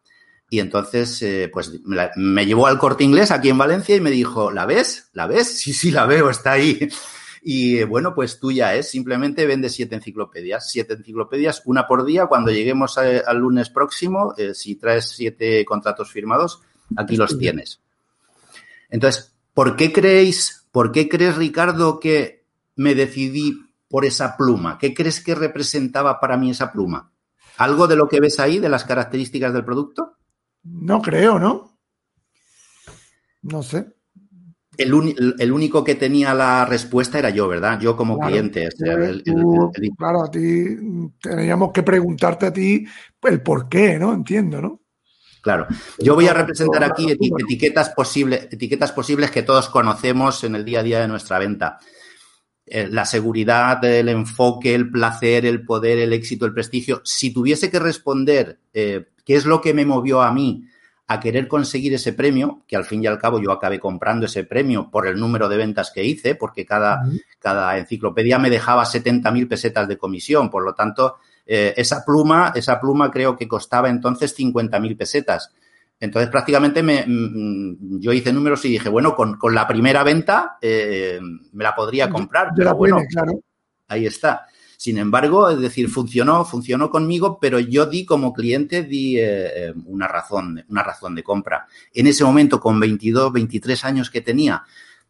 Y 0.55 0.61
entonces, 0.61 1.21
eh, 1.23 1.51
pues 1.53 1.81
me, 1.85 1.97
la, 1.97 2.13
me, 2.15 2.47
llevó 2.47 2.69
al 2.69 2.79
corte 2.79 3.03
inglés 3.03 3.33
aquí 3.33 3.49
en 3.49 3.59
Valencia 3.59 3.97
y 3.97 4.01
me 4.01 4.13
dijo, 4.13 4.53
¿la 4.53 4.67
ves? 4.67 5.11
¿La 5.13 5.27
ves? 5.27 5.59
Sí, 5.59 5.73
sí, 5.73 5.91
la 5.91 6.07
veo, 6.07 6.31
está 6.31 6.53
ahí. 6.53 6.79
Y 7.43 7.79
eh, 7.79 7.85
bueno, 7.85 8.15
pues 8.15 8.39
tuya 8.39 8.73
es, 8.77 8.89
simplemente 8.89 9.47
vende 9.47 9.69
siete 9.69 9.97
enciclopedias, 9.97 10.71
siete 10.71 10.95
enciclopedias, 10.95 11.63
una 11.65 11.89
por 11.89 12.05
día. 12.05 12.27
Cuando 12.27 12.53
lleguemos 12.53 12.97
a, 12.99 13.03
al 13.27 13.39
lunes 13.39 13.69
próximo, 13.69 14.33
eh, 14.37 14.55
si 14.55 14.77
traes 14.77 15.09
siete 15.09 15.65
contratos 15.65 16.13
firmados, 16.13 16.63
aquí 16.97 17.17
los 17.17 17.37
tienes. 17.37 17.81
Entonces, 18.91 19.35
¿por 19.55 19.75
qué 19.75 19.93
creéis, 19.93 20.69
por 20.71 20.93
qué 20.93 21.09
crees, 21.09 21.35
Ricardo, 21.35 21.99
que 21.99 22.45
me 22.77 22.95
decidí 22.95 23.61
por 23.89 24.05
esa 24.05 24.37
pluma? 24.37 24.79
¿Qué 24.79 24.95
crees 24.95 25.21
que 25.21 25.35
representaba 25.35 26.21
para 26.21 26.37
mí 26.37 26.51
esa 26.51 26.71
pluma? 26.71 27.11
¿Algo 27.57 27.89
de 27.89 27.97
lo 27.97 28.07
que 28.07 28.21
ves 28.21 28.39
ahí, 28.39 28.61
de 28.61 28.69
las 28.69 28.85
características 28.85 29.53
del 29.53 29.65
producto? 29.65 30.15
No 30.65 31.01
creo, 31.03 31.39
¿no? 31.39 31.79
No 33.43 33.63
sé. 33.63 33.87
El, 34.77 35.35
el, 35.39 35.53
único 35.53 35.85
que 35.85 35.95
tenía 35.95 36.35
la 36.35 36.65
respuesta 36.65 37.19
era 37.19 37.31
yo, 37.31 37.47
¿verdad? 37.47 37.79
Yo 37.81 37.97
como 37.97 38.17
claro, 38.17 38.31
cliente. 38.31 38.69
Tú, 38.71 39.71
el, 39.73 39.91
claro, 39.97 40.25
a 40.25 40.31
ti 40.31 40.77
teníamos 41.21 41.71
que 41.73 41.85
preguntarte 41.85 42.47
a 42.47 42.53
ti 42.53 42.85
el 43.23 43.41
por 43.41 43.69
qué, 43.69 43.99
¿no? 43.99 44.13
Entiendo, 44.13 44.61
¿no? 44.61 44.81
Claro. 45.43 45.67
Yo 45.99 46.15
voy 46.15 46.27
a 46.27 46.33
representar 46.33 46.83
aquí 46.83 47.07
etiquetas 47.11 47.91
posibles, 47.91 48.49
etiquetas 48.51 48.93
posibles 48.93 49.31
que 49.31 49.43
todos 49.43 49.69
conocemos 49.69 50.43
en 50.43 50.57
el 50.57 50.65
día 50.65 50.81
a 50.81 50.83
día 50.83 51.01
de 51.01 51.09
nuestra 51.09 51.39
venta. 51.39 51.79
Eh, 52.67 52.89
la 52.91 53.05
seguridad, 53.05 53.85
el 53.85 54.09
enfoque, 54.09 54.75
el 54.75 54.91
placer, 54.91 55.45
el 55.45 55.65
poder, 55.65 55.99
el 55.99 56.15
éxito, 56.15 56.47
el 56.47 56.55
prestigio. 56.55 57.03
Si 57.05 57.33
tuviese 57.33 57.71
que 57.71 57.79
responder 57.79 58.59
eh, 58.73 59.05
qué 59.25 59.37
es 59.37 59.47
lo 59.47 59.61
que 59.61 59.75
me 59.75 59.85
movió 59.85 60.23
a 60.23 60.33
mí 60.33 60.65
a 61.07 61.21
querer 61.21 61.49
conseguir 61.49 61.93
ese 61.93 62.15
premio, 62.15 62.63
que 62.67 62.77
al 62.77 62.85
fin 62.85 63.03
y 63.03 63.07
al 63.07 63.19
cabo 63.19 63.39
yo 63.41 63.53
acabé 63.53 63.79
comprando 63.79 64.25
ese 64.25 64.45
premio 64.45 64.91
por 64.91 65.07
el 65.07 65.21
número 65.21 65.49
de 65.49 65.59
ventas 65.59 65.91
que 65.95 66.03
hice, 66.03 66.35
porque 66.35 66.65
cada, 66.65 67.03
uh 67.05 67.09
-huh. 67.09 67.23
cada 67.39 67.77
enciclopedia 67.77 68.39
me 68.39 68.49
dejaba 68.49 68.85
70 68.87 69.31
mil 69.31 69.47
pesetas 69.47 69.87
de 69.87 69.99
comisión. 69.99 70.51
Por 70.51 70.65
lo 70.65 70.75
tanto, 70.75 71.17
eh, 71.45 71.75
esa 71.77 72.05
pluma, 72.05 72.53
esa 72.55 72.81
pluma 72.81 73.11
creo 73.11 73.37
que 73.37 73.47
costaba 73.47 73.91
entonces 73.91 74.35
50 74.35 74.81
mil 74.81 74.97
pesetas. 74.97 75.53
Entonces, 76.01 76.31
prácticamente 76.31 76.83
me, 76.83 77.05
mm, 77.07 78.01
yo 78.01 78.13
hice 78.13 78.33
números 78.33 78.65
y 78.65 78.71
dije, 78.71 78.89
bueno, 78.89 79.15
con, 79.15 79.37
con 79.37 79.55
la 79.55 79.67
primera 79.67 80.03
venta 80.03 80.57
eh, 80.61 81.21
me 81.53 81.65
la 81.65 81.75
podría 81.75 82.09
comprar. 82.09 82.49
Pero 82.57 82.71
la 82.71 82.73
bueno, 82.75 82.99
claro. 83.11 83.41
ahí 83.89 84.07
está. 84.07 84.47
Sin 84.77 84.99
embargo, 84.99 85.49
es 85.51 85.59
decir, 85.59 85.89
funcionó, 85.89 86.45
funcionó 86.45 86.91
conmigo, 86.91 87.39
pero 87.41 87.59
yo 87.59 87.87
di 87.87 88.05
como 88.05 88.33
cliente 88.33 88.83
di 88.83 89.19
eh, 89.19 89.73
una 89.87 90.09
razón, 90.09 90.65
una 90.69 90.83
razón 90.83 91.15
de 91.15 91.23
compra. 91.23 91.67
En 91.93 92.07
ese 92.07 92.25
momento, 92.25 92.61
con 92.61 92.79
22, 92.81 93.33
23 93.33 93.85
años 93.85 94.11
que 94.11 94.21
tenía, 94.21 94.65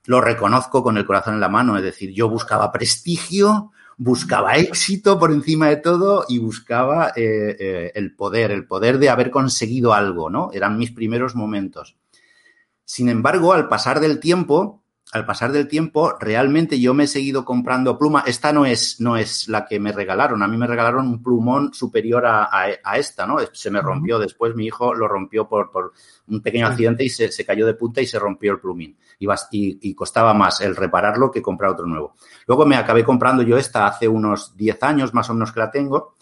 lo 0.07 0.21
reconozco 0.21 0.83
con 0.83 0.97
el 0.97 1.07
corazón 1.07 1.35
en 1.35 1.41
la 1.41 1.49
mano. 1.49 1.77
Es 1.77 1.83
decir, 1.83 2.13
yo 2.13 2.29
buscaba 2.29 2.71
prestigio, 2.73 3.73
buscaba 3.97 4.57
éxito 4.57 5.19
por 5.19 5.33
encima 5.33 5.69
de 5.69 5.77
todo 5.77 6.25
y 6.29 6.39
buscaba 6.39 7.13
eh, 7.17 7.57
eh, 7.59 7.93
el 7.95 8.15
poder, 8.15 8.51
el 8.51 8.67
poder 8.67 8.99
de 8.99 9.09
haber 9.09 9.31
conseguido 9.31 9.95
algo, 9.95 10.31
¿no? 10.31 10.51
Eran 10.53 10.79
mis 10.79 10.91
primeros 10.91 11.35
momentos. 11.35 11.97
Sin 12.85 13.09
embargo, 13.09 13.53
al 13.53 13.69
pasar 13.69 14.01
del 14.01 14.21
tiempo, 14.21 14.84
al 15.15 15.25
pasar 15.25 15.53
del 15.53 15.69
tiempo, 15.69 16.17
realmente 16.19 16.81
yo 16.81 16.93
me 16.93 17.05
he 17.05 17.07
seguido 17.07 17.45
comprando 17.45 17.97
pluma. 17.97 18.25
Esta 18.27 18.53
no 18.53 18.67
es, 18.67 19.01
no 19.01 19.17
es 19.17 19.49
la 19.49 19.65
que 19.65 19.79
me 19.79 19.93
regalaron. 19.93 20.43
A 20.43 20.49
mí 20.49 20.57
me 20.57 20.67
regalaron 20.67 21.07
un 21.07 21.23
plumón 21.23 21.73
superior 21.73 22.27
a, 22.27 22.47
a, 22.47 22.67
a 22.83 22.99
esta, 22.99 23.25
¿no? 23.25 23.37
Se 23.53 23.71
me 23.71 23.81
rompió 23.81 24.19
después, 24.19 24.57
mi 24.57 24.67
hijo 24.67 24.93
lo 24.93 25.07
rompió 25.07 25.49
por, 25.49 25.71
por 25.71 25.93
un 26.27 26.43
pequeño 26.43 26.67
accidente 26.67 27.05
y 27.05 27.11
se, 27.11 27.31
se, 27.31 27.45
cayó 27.45 27.65
de 27.65 27.75
punta 27.75 28.01
y 28.01 28.07
se 28.07 28.19
rompió 28.19 28.51
el 28.51 28.59
plumín. 28.59 28.97
Y, 29.21 29.27
y, 29.53 29.79
y, 29.83 29.95
costaba 29.95 30.35
más 30.35 30.61
el 30.61 30.75
repararlo 30.75 31.31
que 31.31 31.41
comprar 31.41 31.71
otro 31.71 31.87
nuevo. 31.87 32.17
Luego 32.49 32.67
me 32.67 32.75
acabé 32.75 33.05
comprando 33.05 33.45
yo 33.45 33.57
esta 33.57 33.87
hace 33.87 34.09
unos 34.09 34.57
10 34.57 34.83
años 34.83 35.15
más 35.15 35.31
o 35.31 35.35
menos 35.35 35.53
que 35.53 35.61
la 35.61 35.71
tengo. 35.71 36.17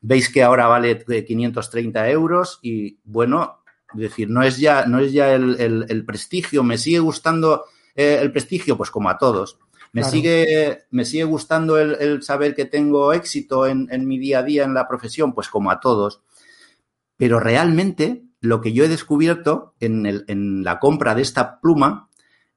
Veis 0.00 0.32
que 0.32 0.44
ahora 0.44 0.68
vale 0.68 1.04
530 1.04 2.08
euros 2.10 2.60
y 2.62 3.00
bueno, 3.02 3.64
es 3.94 4.00
decir, 4.00 4.30
no 4.30 4.44
es 4.44 4.58
ya, 4.58 4.86
no 4.86 5.00
es 5.00 5.12
ya 5.12 5.32
el, 5.34 5.60
el, 5.60 5.86
el 5.88 6.04
prestigio, 6.04 6.62
me 6.62 6.78
sigue 6.78 7.00
gustando 7.00 7.64
eh, 7.98 8.20
el 8.22 8.30
prestigio, 8.30 8.76
pues 8.76 8.92
como 8.92 9.10
a 9.10 9.18
todos. 9.18 9.58
Me, 9.92 10.02
claro. 10.02 10.12
sigue, 10.12 10.78
me 10.92 11.04
sigue 11.04 11.24
gustando 11.24 11.78
el, 11.78 11.96
el 11.98 12.22
saber 12.22 12.54
que 12.54 12.64
tengo 12.64 13.12
éxito 13.12 13.66
en, 13.66 13.88
en, 13.90 14.06
mi 14.06 14.18
día 14.18 14.38
a 14.38 14.42
día 14.44 14.62
en 14.62 14.72
la 14.72 14.86
profesión, 14.86 15.34
pues 15.34 15.48
como 15.48 15.72
a 15.72 15.80
todos. 15.80 16.20
Pero 17.16 17.40
realmente 17.40 18.22
lo 18.40 18.60
que 18.60 18.72
yo 18.72 18.84
he 18.84 18.88
descubierto 18.88 19.74
en, 19.80 20.06
el, 20.06 20.24
en 20.28 20.62
la 20.62 20.78
compra 20.78 21.16
de 21.16 21.22
esta 21.22 21.58
pluma 21.60 22.08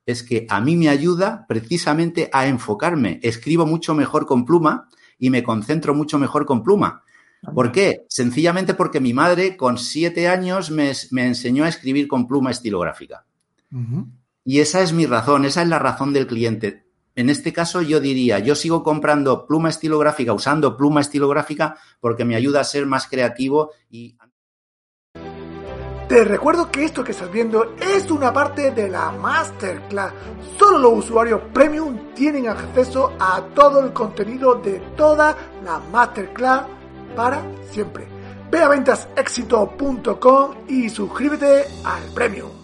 es 0.06 0.22
que 0.22 0.46
a 0.48 0.62
mí 0.62 0.76
me 0.76 0.90
ayuda 0.90 1.48
precisamente 1.48 2.30
a 2.34 2.46
enfocarme. 2.46 3.20
Escribo 3.24 3.66
mucho 3.66 3.96
mejor 3.96 4.28
con 4.28 4.46
pluma 4.46 4.90
y 5.18 5.32
me 5.32 5.42
concentro 5.42 5.96
mucho 5.96 6.20
mejor 6.20 6.46
con 6.46 6.62
pluma. 6.62 7.02
¿Por 7.56 7.72
qué? 7.72 8.06
Sencillamente 8.10 8.76
porque 8.76 9.00
mi 9.00 9.14
madre 9.14 9.58
con 9.58 9.80
siete 9.80 10.28
años 10.28 10.70
me, 10.70 10.92
me 11.10 11.26
enseñó 11.26 11.64
a 11.64 11.70
escribir 11.70 12.08
con 12.08 12.28
pluma 12.28 12.52
estilográfica. 12.52 13.26
Uh 13.72 13.80
-huh. 13.80 14.21
Y 14.44 14.60
esa 14.60 14.82
es 14.82 14.94
mi 14.94 15.06
razón, 15.06 15.46
esa 15.46 15.62
es 15.62 15.68
la 15.68 15.80
razón 15.80 16.14
del 16.14 16.28
cliente. 16.28 16.88
En 17.16 17.30
este 17.30 17.52
caso 17.52 17.82
yo 17.82 18.00
diría, 18.00 18.40
yo 18.40 18.56
sigo 18.56 18.84
comprando 18.84 19.46
pluma 19.46 19.70
estilográfica, 19.70 20.34
usando 20.34 20.78
pluma 20.78 21.02
estilográfica 21.02 21.76
porque 22.00 22.26
me 22.26 22.36
ayuda 22.36 22.62
a 22.62 22.66
ser 22.66 22.86
más 22.86 23.08
creativo 23.08 23.72
y... 23.90 24.18
Te 26.08 26.26
recuerdo 26.26 26.70
que 26.70 26.84
esto 26.84 27.06
que 27.06 27.14
estás 27.14 27.32
viendo 27.32 27.76
es 27.80 28.12
una 28.12 28.34
parte 28.34 28.72
de 28.72 28.90
la 28.90 29.12
Masterclass. 29.12 30.12
Solo 30.60 30.80
los 30.80 31.06
usuarios 31.06 31.42
premium 31.54 32.14
tienen 32.14 32.50
acceso 32.50 33.14
a 33.18 33.42
todo 33.56 33.80
el 33.80 33.94
contenido 33.94 34.56
de 34.56 34.80
toda 34.98 35.38
la 35.64 35.80
Masterclass 35.80 36.66
para 37.16 37.42
siempre. 37.70 38.08
Ve 38.52 38.60
a 38.60 38.68
ventasexito.com 38.68 40.56
y 40.68 40.90
suscríbete 40.90 41.64
al 41.86 42.04
premium. 42.14 42.61